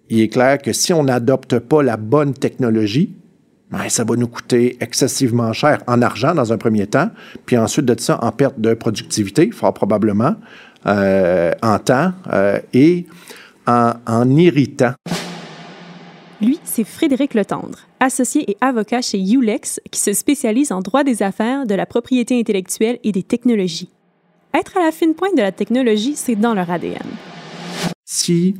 Il 0.08 0.20
est 0.20 0.28
clair 0.28 0.58
que 0.58 0.72
si 0.72 0.92
on 0.92 1.04
n'adopte 1.04 1.58
pas 1.58 1.82
la 1.82 1.96
bonne 1.96 2.34
technologie, 2.34 3.14
ben, 3.70 3.88
ça 3.88 4.04
va 4.04 4.16
nous 4.16 4.28
coûter 4.28 4.76
excessivement 4.80 5.52
cher 5.52 5.82
en 5.86 6.02
argent 6.02 6.34
dans 6.34 6.52
un 6.52 6.58
premier 6.58 6.86
temps, 6.86 7.10
puis 7.46 7.56
ensuite 7.56 7.86
de 7.86 7.98
ça 7.98 8.22
en 8.22 8.30
perte 8.32 8.60
de 8.60 8.74
productivité, 8.74 9.50
fort 9.50 9.72
probablement, 9.72 10.34
en 10.84 11.78
temps 11.78 12.12
euh, 12.32 12.58
et 12.72 13.06
en, 13.66 13.92
en 14.06 14.30
irritant. 14.30 14.94
Lui, 16.40 16.58
c'est 16.64 16.84
Frédéric 16.84 17.34
Letendre, 17.34 17.78
associé 18.00 18.50
et 18.50 18.56
avocat 18.60 19.00
chez 19.00 19.18
Ulex, 19.18 19.80
qui 19.92 20.00
se 20.00 20.12
spécialise 20.12 20.72
en 20.72 20.80
droit 20.80 21.04
des 21.04 21.22
affaires, 21.22 21.66
de 21.66 21.74
la 21.74 21.86
propriété 21.86 22.38
intellectuelle 22.38 22.98
et 23.04 23.12
des 23.12 23.22
technologies. 23.22 23.90
Être 24.52 24.76
à 24.76 24.84
la 24.84 24.90
fine 24.90 25.14
pointe 25.14 25.36
de 25.36 25.42
la 25.42 25.52
technologie, 25.52 26.14
c'est 26.16 26.34
dans 26.34 26.52
leur 26.52 26.68
ADN. 26.70 27.06
Si 28.04 28.54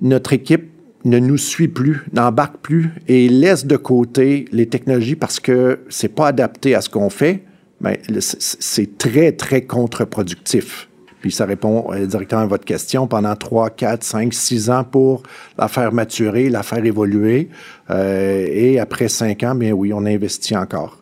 notre 0.00 0.32
équipe 0.32 0.70
ne 1.04 1.18
nous 1.18 1.36
suit 1.36 1.68
plus, 1.68 2.04
n'embarque 2.12 2.58
plus 2.58 2.90
et 3.08 3.28
laisse 3.28 3.66
de 3.66 3.76
côté 3.76 4.46
les 4.52 4.66
technologies 4.66 5.16
parce 5.16 5.40
que 5.40 5.80
c'est 5.88 6.14
pas 6.14 6.28
adapté 6.28 6.74
à 6.74 6.80
ce 6.80 6.88
qu'on 6.88 7.10
fait, 7.10 7.42
ben, 7.80 7.96
c'est 8.20 8.98
très, 8.98 9.32
très 9.32 9.62
contre-productif. 9.62 10.87
Puis 11.20 11.32
ça 11.32 11.44
répond 11.44 11.92
euh, 11.92 12.06
directement 12.06 12.42
à 12.42 12.46
votre 12.46 12.64
question 12.64 13.06
pendant 13.06 13.34
3, 13.34 13.70
4, 13.70 14.04
5, 14.04 14.34
6 14.34 14.70
ans 14.70 14.84
pour 14.84 15.22
la 15.58 15.68
faire 15.68 15.92
maturer, 15.92 16.48
la 16.48 16.62
faire 16.62 16.84
évoluer. 16.84 17.48
Euh, 17.90 18.46
et 18.48 18.78
après 18.78 19.08
5 19.08 19.42
ans, 19.42 19.54
bien 19.54 19.72
oui, 19.72 19.92
on 19.92 20.04
investit 20.06 20.56
encore. 20.56 20.98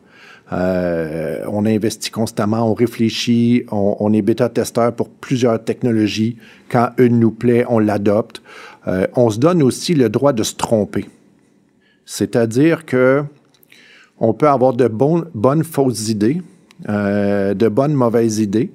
Euh, 0.52 1.40
on 1.48 1.66
investit 1.66 2.10
constamment, 2.10 2.70
on 2.70 2.74
réfléchit, 2.74 3.64
on, 3.70 4.12
est 4.12 4.22
bêta-testeur 4.22 4.94
pour 4.94 5.08
plusieurs 5.08 5.62
technologies. 5.62 6.36
Quand 6.68 6.90
une 6.98 7.18
nous 7.18 7.32
plaît, 7.32 7.64
on 7.68 7.78
l'adopte. 7.78 8.42
Euh, 8.86 9.06
on 9.16 9.30
se 9.30 9.38
donne 9.38 9.62
aussi 9.62 9.94
le 9.94 10.08
droit 10.08 10.32
de 10.32 10.44
se 10.44 10.54
tromper. 10.54 11.06
C'est-à-dire 12.04 12.86
que 12.86 13.24
on 14.18 14.32
peut 14.32 14.48
avoir 14.48 14.72
de 14.72 14.88
bonnes 14.88 15.64
fausses 15.64 16.08
idées, 16.08 16.40
euh, 16.88 17.52
de 17.52 17.68
bonnes 17.68 17.94
mauvaises 17.94 18.38
idées. 18.38 18.70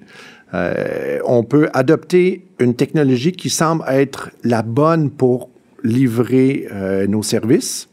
Euh, 0.53 1.19
on 1.25 1.43
peut 1.43 1.69
adopter 1.73 2.45
une 2.59 2.75
technologie 2.75 3.31
qui 3.31 3.49
semble 3.49 3.83
être 3.87 4.31
la 4.43 4.63
bonne 4.63 5.09
pour 5.09 5.49
livrer 5.83 6.67
euh, 6.71 7.07
nos 7.07 7.23
services 7.23 7.89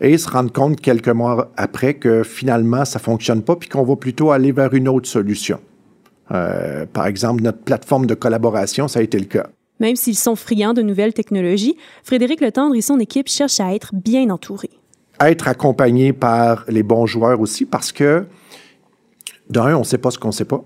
et 0.00 0.18
se 0.18 0.28
rendre 0.28 0.52
compte 0.52 0.80
quelques 0.80 1.08
mois 1.08 1.50
après 1.56 1.94
que 1.94 2.22
finalement 2.22 2.84
ça 2.84 2.98
fonctionne 2.98 3.42
pas 3.42 3.56
puis 3.56 3.68
qu'on 3.68 3.84
va 3.84 3.96
plutôt 3.96 4.32
aller 4.32 4.52
vers 4.52 4.74
une 4.74 4.88
autre 4.88 5.08
solution. 5.08 5.60
Euh, 6.30 6.86
par 6.86 7.06
exemple, 7.06 7.42
notre 7.42 7.58
plateforme 7.58 8.06
de 8.06 8.14
collaboration, 8.14 8.88
ça 8.88 9.00
a 9.00 9.02
été 9.02 9.18
le 9.18 9.26
cas. 9.26 9.46
Même 9.80 9.96
s'ils 9.96 10.16
sont 10.16 10.36
friands 10.36 10.72
de 10.72 10.82
nouvelles 10.82 11.12
technologies, 11.12 11.76
Frédéric 12.02 12.40
Letendre 12.40 12.74
et 12.74 12.80
son 12.80 12.98
équipe 12.98 13.28
cherchent 13.28 13.60
à 13.60 13.74
être 13.74 13.94
bien 13.94 14.30
entourés. 14.30 14.70
Être 15.20 15.48
accompagné 15.48 16.12
par 16.12 16.64
les 16.68 16.82
bons 16.82 17.06
joueurs 17.06 17.40
aussi 17.40 17.66
parce 17.66 17.92
que, 17.92 18.24
d'un, 19.50 19.76
on 19.76 19.80
ne 19.80 19.84
sait 19.84 19.98
pas 19.98 20.10
ce 20.10 20.18
qu'on 20.18 20.28
ne 20.28 20.32
sait 20.32 20.44
pas, 20.44 20.64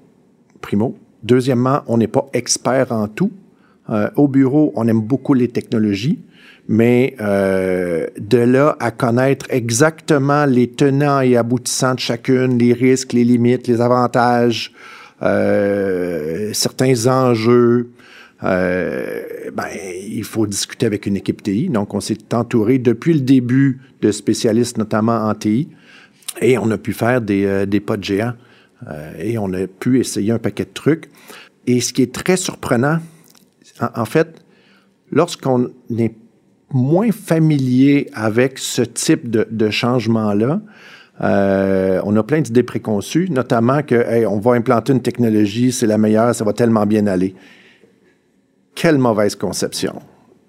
primo. 0.61 0.97
Deuxièmement, 1.23 1.83
on 1.87 1.99
n'est 1.99 2.09
pas 2.09 2.29
expert 2.33 2.93
en 2.93 3.09
tout. 3.09 3.33
Euh, 3.91 4.11
au 4.17 4.29
bureau, 4.29 4.73
on 4.77 4.87
aime 4.87 5.01
beaucoup 5.01 5.35
les 5.35 5.49
technologies, 5.49 6.19
mais 6.69 7.17
euh, 7.21 8.07
de 8.19 8.39
là 8.39 8.77
à 8.81 8.91
connaître 8.91 9.47
exactement 9.49 10.45
les 10.45 10.69
tenants 10.69 11.21
et 11.21 11.37
aboutissants 11.37 11.95
de 11.95 12.01
chacune, 12.01 12.59
les 12.59 12.75
risques, 12.75 13.15
les 13.15 13.25
limites, 13.25 13.67
les 13.67 13.81
avantages, 13.81 14.73
euh, 15.23 16.51
certains 16.53 17.07
enjeux, 17.07 17.91
euh, 18.45 19.23
ben, 19.53 19.67
il 20.09 20.25
faut 20.25 20.47
discuter 20.47 20.87
avec 20.87 21.07
une 21.07 21.17
équipe 21.17 21.43
TI. 21.43 21.69
Donc, 21.69 21.95
on 21.95 22.01
s'est 22.01 22.35
entouré 22.35 22.79
depuis 22.79 23.15
le 23.15 23.21
début 23.21 23.81
de 24.01 24.13
spécialistes, 24.13 24.79
notamment 24.79 25.29
en 25.29 25.35
TI, 25.35 25.69
et 26.41 26.57
on 26.59 26.71
a 26.71 26.79
pu 26.79 26.93
faire 26.93 27.21
des, 27.21 27.45
euh, 27.45 27.67
des 27.67 27.81
pas 27.81 27.97
de 27.97 28.05
géants. 28.05 28.35
Euh, 28.87 29.13
et 29.19 29.39
on 29.39 29.53
a 29.53 29.67
pu 29.67 29.99
essayer 29.99 30.33
un 30.33 30.39
paquet 30.39 30.65
de 30.65 30.73
trucs. 30.73 31.11
Et 31.67 31.81
ce 31.81 31.93
qui 31.93 32.03
est 32.03 32.15
très 32.15 32.37
surprenant, 32.37 32.99
en, 33.95 34.05
fait, 34.05 34.43
lorsqu'on 35.11 35.71
est 35.97 36.15
moins 36.71 37.13
familier 37.13 38.09
avec 38.15 38.59
ce 38.59 38.83
type 38.83 39.29
de, 39.31 39.71
changement-là, 39.71 40.61
euh, 41.21 42.01
on 42.05 42.17
a 42.17 42.23
plein 42.23 42.41
d'idées 42.41 42.63
préconçues, 42.63 43.29
notamment 43.29 43.83
que 43.83 44.27
on 44.27 44.39
va 44.39 44.53
implanter 44.53 44.93
une 44.93 45.03
technologie, 45.03 45.73
c'est 45.73 45.87
la 45.87 45.99
meilleure, 45.99 46.35
ça 46.35 46.45
va 46.45 46.53
tellement 46.53 46.87
bien 46.87 47.07
aller. 47.07 47.35
Quelle 48.75 48.99
mauvaise 48.99 49.35
conception. 49.35 50.01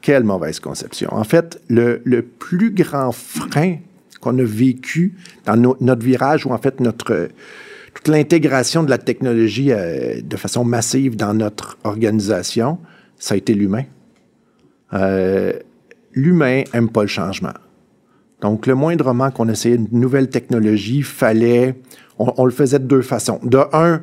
Quelle 0.02 0.24
mauvaise 0.24 0.60
conception. 0.60 1.10
En 1.12 1.24
fait, 1.24 1.60
le, 1.68 2.22
plus 2.22 2.72
grand 2.72 3.12
frein 3.12 3.78
qu'on 4.22 4.38
a 4.38 4.44
vécu 4.44 5.16
dans 5.46 5.76
notre 5.82 6.04
virage, 6.04 6.46
ou 6.46 6.52
en 6.52 6.58
fait 6.58 6.80
notre, 6.80 7.30
toute 8.00 8.08
l'intégration 8.08 8.84
de 8.84 8.90
la 8.90 8.98
technologie 8.98 9.74
euh, 9.74 10.22
de 10.24 10.38
façon 10.38 10.64
massive 10.64 11.18
dans 11.18 11.34
notre 11.34 11.78
organisation, 11.84 12.78
ça 13.18 13.34
a 13.34 13.38
été 13.38 13.54
l'humain. 13.54 13.84
Euh, 14.94 15.52
l'humain 16.14 16.64
aime 16.74 16.90
pas 16.90 17.02
le 17.02 17.08
changement. 17.08 17.54
Donc, 18.40 18.68
le 18.68 18.76
moindrement 18.76 19.32
qu'on 19.32 19.50
essayait 19.50 19.76
une 19.76 19.90
nouvelle 19.92 20.30
technologie, 20.30 21.02
fallait, 21.02 21.76
on, 22.18 22.46
le 22.46 22.52
faisait 22.52 22.80
de 22.80 22.86
deux 22.86 23.02
façons. 23.02 23.42
De 23.44 23.60
un, 23.74 24.02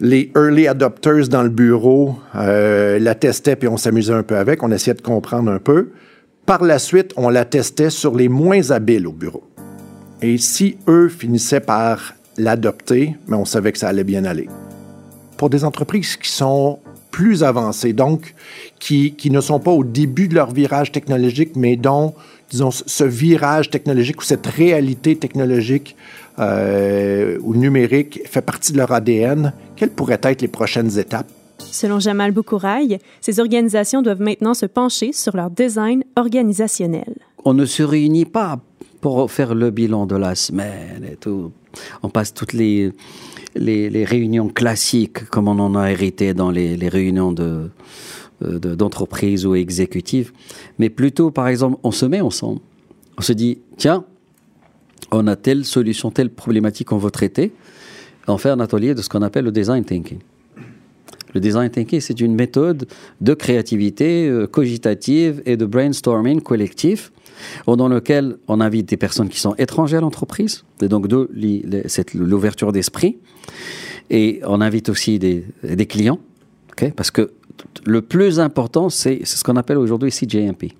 les 0.00 0.32
early 0.34 0.66
adopters 0.66 1.28
dans 1.28 1.44
le 1.44 1.48
bureau 1.48 2.18
euh, 2.34 2.98
la 2.98 3.14
testaient 3.14 3.54
puis 3.54 3.68
on 3.68 3.76
s'amusait 3.76 4.12
un 4.12 4.24
peu 4.24 4.36
avec, 4.36 4.64
on 4.64 4.72
essayait 4.72 4.96
de 4.96 5.02
comprendre 5.02 5.52
un 5.52 5.60
peu. 5.60 5.90
Par 6.46 6.64
la 6.64 6.80
suite, 6.80 7.12
on 7.16 7.28
la 7.28 7.44
testait 7.44 7.90
sur 7.90 8.16
les 8.16 8.28
moins 8.28 8.72
habiles 8.72 9.06
au 9.06 9.12
bureau. 9.12 9.44
Et 10.20 10.36
si 10.38 10.78
eux 10.88 11.08
finissaient 11.08 11.60
par 11.60 12.14
l'adopter, 12.38 13.16
mais 13.28 13.36
on 13.36 13.44
savait 13.44 13.72
que 13.72 13.78
ça 13.78 13.88
allait 13.88 14.04
bien 14.04 14.24
aller. 14.24 14.48
Pour 15.36 15.50
des 15.50 15.64
entreprises 15.64 16.16
qui 16.16 16.30
sont 16.30 16.78
plus 17.10 17.42
avancées, 17.44 17.92
donc 17.92 18.34
qui, 18.78 19.14
qui 19.14 19.30
ne 19.30 19.40
sont 19.40 19.58
pas 19.58 19.70
au 19.70 19.84
début 19.84 20.28
de 20.28 20.34
leur 20.34 20.50
virage 20.50 20.92
technologique, 20.92 21.56
mais 21.56 21.76
dont, 21.76 22.14
disons, 22.50 22.70
ce 22.70 23.04
virage 23.04 23.70
technologique 23.70 24.20
ou 24.20 24.24
cette 24.24 24.46
réalité 24.46 25.16
technologique 25.16 25.96
euh, 26.38 27.38
ou 27.42 27.54
numérique 27.54 28.20
fait 28.26 28.42
partie 28.42 28.72
de 28.72 28.78
leur 28.78 28.92
ADN, 28.92 29.54
quelles 29.76 29.90
pourraient 29.90 30.20
être 30.22 30.42
les 30.42 30.48
prochaines 30.48 30.98
étapes? 30.98 31.28
Selon 31.58 32.00
Jamal 32.00 32.32
Boukouraï, 32.32 32.98
ces 33.20 33.40
organisations 33.40 34.02
doivent 34.02 34.20
maintenant 34.20 34.52
se 34.52 34.66
pencher 34.66 35.12
sur 35.12 35.36
leur 35.36 35.50
design 35.50 36.04
organisationnel. 36.16 37.16
On 37.44 37.54
ne 37.54 37.64
se 37.64 37.82
réunit 37.82 38.26
pas 38.26 38.58
pour 39.00 39.30
faire 39.30 39.54
le 39.54 39.70
bilan 39.70 40.06
de 40.06 40.16
la 40.16 40.34
semaine 40.34 41.06
et 41.10 41.16
tout. 41.16 41.52
On 42.02 42.08
passe 42.08 42.34
toutes 42.34 42.52
les, 42.52 42.92
réunions 43.54 44.48
classiques 44.48 45.24
comme 45.26 45.48
on 45.48 45.58
en 45.58 45.74
a 45.74 45.90
hérité 45.90 46.34
dans 46.34 46.50
les, 46.50 46.88
réunions 46.88 47.32
de, 47.32 47.70
d'entreprise 48.40 49.46
ou 49.46 49.54
exécutives. 49.54 50.32
Mais 50.78 50.90
plutôt, 50.90 51.30
par 51.30 51.48
exemple, 51.48 51.78
on 51.82 51.90
se 51.90 52.06
met 52.06 52.20
ensemble. 52.20 52.60
On 53.18 53.22
se 53.22 53.32
dit, 53.32 53.58
tiens, 53.76 54.04
on 55.10 55.26
a 55.26 55.36
telle 55.36 55.64
solution, 55.64 56.10
telle 56.10 56.30
problématique 56.30 56.88
qu'on 56.88 56.98
veut 56.98 57.10
traiter. 57.10 57.52
On 58.28 58.38
fait 58.38 58.50
un 58.50 58.60
atelier 58.60 58.94
de 58.94 59.02
ce 59.02 59.08
qu'on 59.08 59.22
appelle 59.22 59.44
le 59.44 59.52
design 59.52 59.84
thinking. 59.84 60.18
Le 61.34 61.40
design 61.40 61.70
thinking, 61.70 62.00
c'est 62.00 62.20
une 62.20 62.34
méthode 62.34 62.86
de 63.20 63.34
créativité 63.34 64.28
euh, 64.28 64.46
cogitative 64.46 65.42
et 65.46 65.56
de 65.56 65.66
brainstorming 65.66 66.40
collectif 66.40 67.12
dans 67.66 67.88
lequel 67.88 68.36
on 68.48 68.60
invite 68.60 68.88
des 68.88 68.96
personnes 68.96 69.28
qui 69.28 69.40
sont 69.40 69.54
étrangères 69.58 69.98
à 69.98 70.02
l'entreprise, 70.02 70.64
et 70.80 70.88
donc 70.88 71.08
de 71.08 71.28
l'ouverture 72.14 72.72
d'esprit, 72.72 73.18
et 74.10 74.40
on 74.44 74.60
invite 74.60 74.88
aussi 74.88 75.18
des, 75.18 75.44
clients, 75.86 76.18
parce 76.96 77.10
que 77.10 77.32
le 77.84 78.02
plus 78.02 78.40
important, 78.40 78.88
c'est 78.88 79.24
ce 79.24 79.42
qu'on 79.44 79.56
appelle 79.56 79.78
aujourd'hui 79.78 80.10
CJMP. 80.10 80.74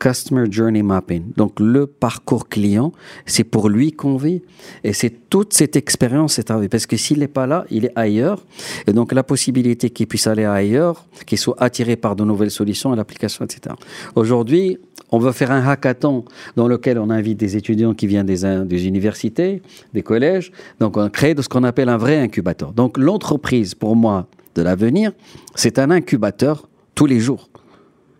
Customer 0.00 0.46
Journey 0.50 0.82
Mapping. 0.82 1.32
Donc 1.36 1.60
le 1.60 1.86
parcours 1.86 2.48
client, 2.48 2.92
c'est 3.26 3.44
pour 3.44 3.68
lui 3.68 3.92
qu'on 3.92 4.16
vit. 4.16 4.42
Et 4.82 4.92
c'est 4.92 5.28
toute 5.28 5.52
cette 5.52 5.76
expérience 5.76 6.38
est 6.38 6.50
arrivée. 6.50 6.68
Parce 6.68 6.86
que 6.86 6.96
s'il 6.96 7.20
n'est 7.20 7.28
pas 7.28 7.46
là, 7.46 7.64
il 7.70 7.84
est 7.84 7.92
ailleurs. 7.94 8.44
Et 8.86 8.92
donc 8.92 9.12
la 9.12 9.22
possibilité 9.22 9.90
qu'il 9.90 10.06
puisse 10.06 10.26
aller 10.26 10.46
ailleurs, 10.46 11.06
qu'il 11.26 11.38
soit 11.38 11.56
attiré 11.62 11.96
par 11.96 12.16
de 12.16 12.24
nouvelles 12.24 12.50
solutions 12.50 12.92
à 12.92 12.96
l'application, 12.96 13.44
etc. 13.44 13.76
Aujourd'hui, 14.16 14.78
on 15.12 15.18
veut 15.18 15.32
faire 15.32 15.50
un 15.50 15.66
hackathon 15.68 16.24
dans 16.56 16.66
lequel 16.66 16.98
on 16.98 17.10
invite 17.10 17.38
des 17.38 17.56
étudiants 17.56 17.94
qui 17.94 18.06
viennent 18.06 18.26
des, 18.26 18.64
des 18.64 18.86
universités, 18.86 19.60
des 19.92 20.02
collèges. 20.02 20.50
Donc 20.80 20.96
on 20.96 21.10
crée 21.10 21.34
ce 21.38 21.48
qu'on 21.48 21.64
appelle 21.64 21.90
un 21.90 21.98
vrai 21.98 22.16
incubateur. 22.16 22.72
Donc 22.72 22.96
l'entreprise, 22.96 23.74
pour 23.74 23.96
moi, 23.96 24.28
de 24.54 24.62
l'avenir, 24.62 25.12
c'est 25.54 25.78
un 25.78 25.90
incubateur 25.90 26.68
tous 26.94 27.06
les 27.06 27.20
jours. 27.20 27.50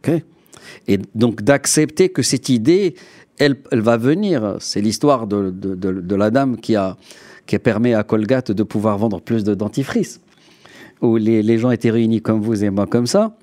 Okay 0.02 0.24
et 0.88 0.98
donc 1.14 1.42
d'accepter 1.42 2.08
que 2.08 2.22
cette 2.22 2.48
idée, 2.48 2.94
elle, 3.38 3.56
va 3.72 3.96
venir. 3.96 4.56
C'est 4.60 4.80
l'histoire 4.80 5.26
de, 5.26 6.14
la 6.14 6.30
dame 6.30 6.56
qui 6.58 6.76
a, 6.76 6.96
qui 7.46 7.58
permis 7.58 7.94
à 7.94 8.02
Colgate 8.02 8.52
de 8.52 8.62
pouvoir 8.62 8.98
vendre 8.98 9.20
plus 9.20 9.44
de 9.44 9.54
dentifrice, 9.54 10.20
où 11.00 11.16
les, 11.16 11.42
les 11.42 11.58
gens 11.58 11.70
étaient 11.70 11.90
réunis 11.90 12.20
comme 12.20 12.40
vous 12.40 12.64
et 12.64 12.70
moi 12.70 12.86
comme 12.86 13.06
ça 13.06 13.36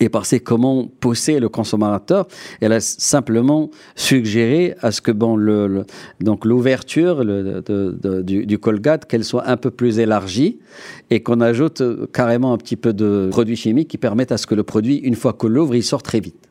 et 0.00 0.08
penser 0.08 0.40
comment 0.40 0.86
pousser 1.00 1.38
le 1.38 1.48
consommateur. 1.48 2.26
Elle 2.60 2.72
a 2.72 2.80
simplement 2.80 3.70
suggéré 3.94 4.74
à 4.80 4.90
ce 4.90 5.00
que 5.00 5.10
bon, 5.10 5.36
le, 5.36 5.84
donc 6.20 6.44
l'ouverture 6.44 7.24
du, 7.24 8.58
Colgate, 8.58 9.06
qu'elle 9.06 9.24
soit 9.24 9.48
un 9.48 9.56
peu 9.56 9.70
plus 9.70 9.98
élargie 9.98 10.58
et 11.10 11.22
qu'on 11.22 11.40
ajoute 11.40 11.82
carrément 12.12 12.52
un 12.52 12.58
petit 12.58 12.76
peu 12.76 12.92
de 12.92 13.28
produits 13.30 13.56
chimiques 13.56 13.88
qui 13.88 13.98
permettent 13.98 14.32
à 14.32 14.38
ce 14.38 14.46
que 14.46 14.54
le 14.54 14.62
produit, 14.62 14.96
une 14.96 15.14
fois 15.14 15.32
que 15.32 15.46
l'ouvre, 15.46 15.74
il 15.74 15.82
sort 15.82 16.02
très 16.02 16.20
vite. 16.20 16.48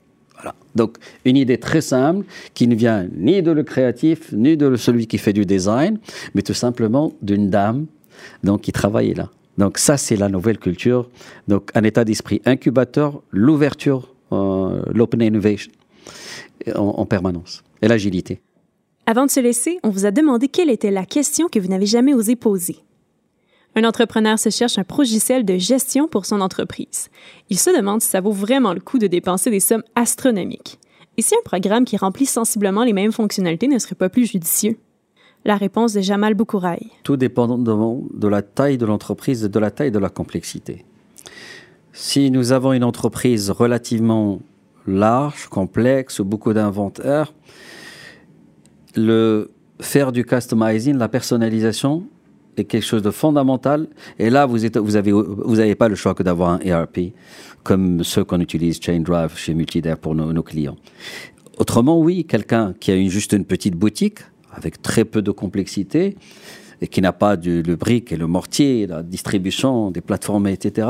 Donc, 0.73 0.97
une 1.25 1.37
idée 1.37 1.57
très 1.57 1.81
simple 1.81 2.25
qui 2.53 2.67
ne 2.67 2.75
vient 2.75 3.07
ni 3.15 3.41
de 3.41 3.51
le 3.51 3.63
créatif, 3.63 4.31
ni 4.31 4.57
de 4.57 4.75
celui 4.75 5.05
qui 5.05 5.17
fait 5.17 5.33
du 5.33 5.45
design, 5.45 5.99
mais 6.33 6.41
tout 6.41 6.53
simplement 6.53 7.13
d'une 7.21 7.49
dame 7.49 7.85
donc, 8.43 8.61
qui 8.61 8.71
travaille 8.71 9.13
là. 9.13 9.29
Donc, 9.61 9.77
ça, 9.77 9.95
c'est 9.95 10.15
la 10.15 10.27
nouvelle 10.27 10.57
culture. 10.57 11.07
Donc, 11.47 11.69
un 11.75 11.83
état 11.83 12.03
d'esprit 12.03 12.41
incubateur, 12.45 13.21
l'ouverture, 13.29 14.11
euh, 14.31 14.81
l'open 14.91 15.21
innovation 15.21 15.71
en, 16.73 16.79
en 16.79 17.05
permanence 17.05 17.61
et 17.83 17.87
l'agilité. 17.87 18.41
Avant 19.05 19.27
de 19.27 19.29
se 19.29 19.39
laisser, 19.39 19.77
on 19.83 19.89
vous 19.89 20.07
a 20.07 20.11
demandé 20.11 20.47
quelle 20.47 20.71
était 20.71 20.89
la 20.89 21.05
question 21.05 21.47
que 21.47 21.59
vous 21.59 21.67
n'avez 21.67 21.85
jamais 21.85 22.15
osé 22.15 22.35
poser. 22.35 22.77
Un 23.75 23.83
entrepreneur 23.83 24.39
se 24.39 24.49
cherche 24.49 24.79
un 24.79 24.83
progiciel 24.83 25.45
de 25.45 25.59
gestion 25.59 26.07
pour 26.07 26.25
son 26.25 26.41
entreprise. 26.41 27.09
Il 27.51 27.59
se 27.59 27.69
demande 27.69 28.01
si 28.01 28.07
ça 28.07 28.19
vaut 28.19 28.31
vraiment 28.31 28.73
le 28.73 28.79
coup 28.79 28.97
de 28.97 29.05
dépenser 29.05 29.51
des 29.51 29.59
sommes 29.59 29.83
astronomiques. 29.93 30.79
Et 31.17 31.21
si 31.21 31.35
un 31.35 31.43
programme 31.45 31.85
qui 31.85 31.97
remplit 31.97 32.25
sensiblement 32.25 32.83
les 32.83 32.93
mêmes 32.93 33.11
fonctionnalités 33.11 33.67
ne 33.67 33.77
serait 33.77 33.93
pas 33.93 34.09
plus 34.09 34.25
judicieux? 34.25 34.79
La 35.43 35.55
réponse 35.55 35.93
de 35.93 36.01
Jamal 36.01 36.35
Boukouraï. 36.35 36.91
Tout 37.03 37.17
dépend 37.17 37.57
de 37.57 38.27
la 38.27 38.41
taille 38.41 38.77
de 38.77 38.85
l'entreprise 38.85 39.43
et 39.43 39.49
de 39.49 39.59
la 39.59 39.71
taille 39.71 39.91
de 39.91 39.99
la 39.99 40.09
complexité. 40.09 40.85
Si 41.93 42.29
nous 42.29 42.51
avons 42.51 42.73
une 42.73 42.83
entreprise 42.83 43.49
relativement 43.49 44.39
large, 44.87 45.47
complexe, 45.47 46.21
beaucoup 46.21 46.53
d'inventaire, 46.53 47.33
le 48.95 49.51
faire 49.79 50.11
du 50.11 50.23
customizing, 50.25 50.97
la 50.97 51.09
personnalisation, 51.09 52.05
est 52.57 52.65
quelque 52.65 52.83
chose 52.83 53.01
de 53.01 53.11
fondamental. 53.11 53.87
Et 54.19 54.29
là, 54.29 54.45
vous 54.45 54.59
n'avez 54.59 55.75
pas 55.75 55.87
le 55.87 55.95
choix 55.95 56.13
que 56.13 56.23
d'avoir 56.23 56.51
un 56.51 56.59
ERP 56.59 57.13
comme 57.63 58.03
ceux 58.03 58.23
qu'on 58.23 58.39
utilise 58.39 58.79
Chain 58.81 58.99
Drive 58.99 59.37
chez 59.37 59.53
Multidaire 59.53 59.97
pour 59.97 60.15
nos, 60.15 60.43
clients. 60.43 60.77
Autrement, 61.57 61.99
oui, 61.99 62.25
quelqu'un 62.25 62.73
qui 62.79 62.91
a 62.91 63.09
juste 63.09 63.33
une 63.33 63.45
petite 63.45 63.75
boutique 63.75 64.19
avec 64.53 64.81
très 64.81 65.05
peu 65.05 65.21
de 65.21 65.31
complexité 65.31 66.15
et 66.81 66.87
qui 66.87 67.01
n'a 67.01 67.13
pas 67.13 67.37
du, 67.37 67.61
le 67.61 67.75
brique 67.75 68.11
et 68.11 68.17
le 68.17 68.27
mortier, 68.27 68.87
la 68.87 69.03
distribution, 69.03 69.91
des 69.91 70.01
plateformes, 70.01 70.47
etc., 70.47 70.87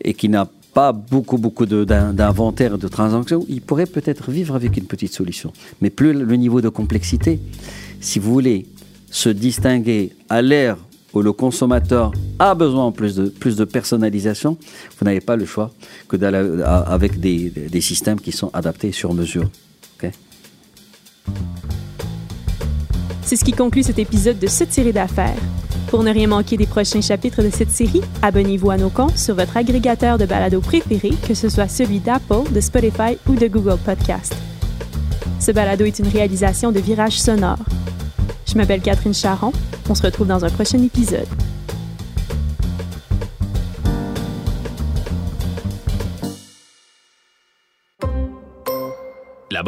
et 0.00 0.14
qui 0.14 0.28
n'a 0.28 0.48
pas 0.74 0.92
beaucoup, 0.92 1.38
beaucoup 1.38 1.66
d'inventaire, 1.66 2.72
de, 2.72 2.82
de 2.82 2.88
transactions, 2.88 3.44
il 3.48 3.60
pourrait 3.60 3.86
peut-être 3.86 4.30
vivre 4.30 4.56
avec 4.56 4.76
une 4.76 4.86
petite 4.86 5.12
solution. 5.12 5.52
Mais 5.80 5.90
plus 5.90 6.12
le 6.12 6.36
niveau 6.36 6.60
de 6.60 6.68
complexité, 6.68 7.38
si 8.00 8.18
vous 8.18 8.32
voulez 8.32 8.66
se 9.10 9.28
distinguer 9.28 10.12
à 10.28 10.42
l'ère 10.42 10.78
où 11.12 11.20
le 11.20 11.32
consommateur 11.32 12.12
a 12.38 12.54
besoin 12.54 12.90
plus 12.90 13.14
de, 13.14 13.28
plus 13.28 13.56
de 13.56 13.64
personnalisation, 13.64 14.56
vous 14.98 15.04
n'avez 15.04 15.20
pas 15.20 15.36
le 15.36 15.44
choix 15.44 15.70
que 16.08 16.16
d'aller 16.16 16.62
avec 16.64 17.20
des, 17.20 17.50
des, 17.50 17.80
systèmes 17.80 18.18
qui 18.18 18.32
sont 18.32 18.50
adaptés 18.54 18.92
sur 18.92 19.12
mesure. 19.12 19.50
C'est 23.32 23.36
ce 23.36 23.44
qui 23.46 23.52
conclut 23.52 23.82
cet 23.82 23.98
épisode 23.98 24.38
de 24.38 24.46
cette 24.46 24.74
série 24.74 24.92
d'affaires. 24.92 25.40
Pour 25.86 26.02
ne 26.02 26.12
rien 26.12 26.26
manquer 26.26 26.58
des 26.58 26.66
prochains 26.66 27.00
chapitres 27.00 27.42
de 27.42 27.48
cette 27.48 27.70
série, 27.70 28.02
abonnez-vous 28.20 28.70
à 28.70 28.76
nos 28.76 28.90
comptes 28.90 29.16
sur 29.16 29.34
votre 29.34 29.56
agrégateur 29.56 30.18
de 30.18 30.26
balado 30.26 30.60
préféré, 30.60 31.12
que 31.26 31.32
ce 31.32 31.48
soit 31.48 31.66
celui 31.66 31.98
d'Apple, 31.98 32.52
de 32.52 32.60
Spotify 32.60 33.16
ou 33.26 33.34
de 33.34 33.46
Google 33.46 33.78
Podcast. 33.82 34.36
Ce 35.40 35.50
balado 35.50 35.86
est 35.86 35.98
une 35.98 36.08
réalisation 36.08 36.72
de 36.72 36.80
Virage 36.80 37.22
Sonore. 37.22 37.56
Je 38.46 38.54
m'appelle 38.54 38.82
Catherine 38.82 39.14
Charon. 39.14 39.52
On 39.88 39.94
se 39.94 40.02
retrouve 40.02 40.26
dans 40.26 40.44
un 40.44 40.50
prochain 40.50 40.82
épisode. 40.82 41.26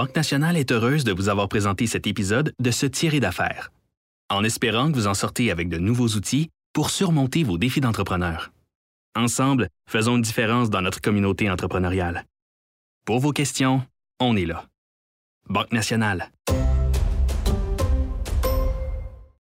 Banque 0.05 0.17
nationale 0.17 0.59
est 0.59 0.71
heureuse 0.71 1.03
de 1.03 1.13
vous 1.13 1.31
avoir 1.31 1.49
présenté 1.49 1.87
cet 1.87 2.07
épisode 2.07 2.53
de 2.61 2.71
Se 2.71 2.85
tirer 2.85 3.21
d'affaires, 3.21 3.73
en 4.29 4.45
espérant 4.45 4.93
que 4.93 4.97
vous 4.97 5.07
en 5.07 5.15
sortez 5.15 5.51
avec 5.51 5.71
de 5.71 5.79
nouveaux 5.79 6.09
outils 6.09 6.51
pour 6.75 6.91
surmonter 6.91 7.43
vos 7.43 7.57
défis 7.57 7.81
d'entrepreneur. 7.81 8.53
Ensemble, 9.17 9.71
faisons 9.89 10.17
une 10.17 10.21
différence 10.21 10.69
dans 10.69 10.83
notre 10.83 11.01
communauté 11.01 11.51
entrepreneuriale. 11.51 12.27
Pour 13.07 13.19
vos 13.19 13.33
questions, 13.33 13.83
on 14.21 14.37
est 14.37 14.45
là. 14.45 14.67
Banque 15.49 15.73
nationale. 15.73 16.31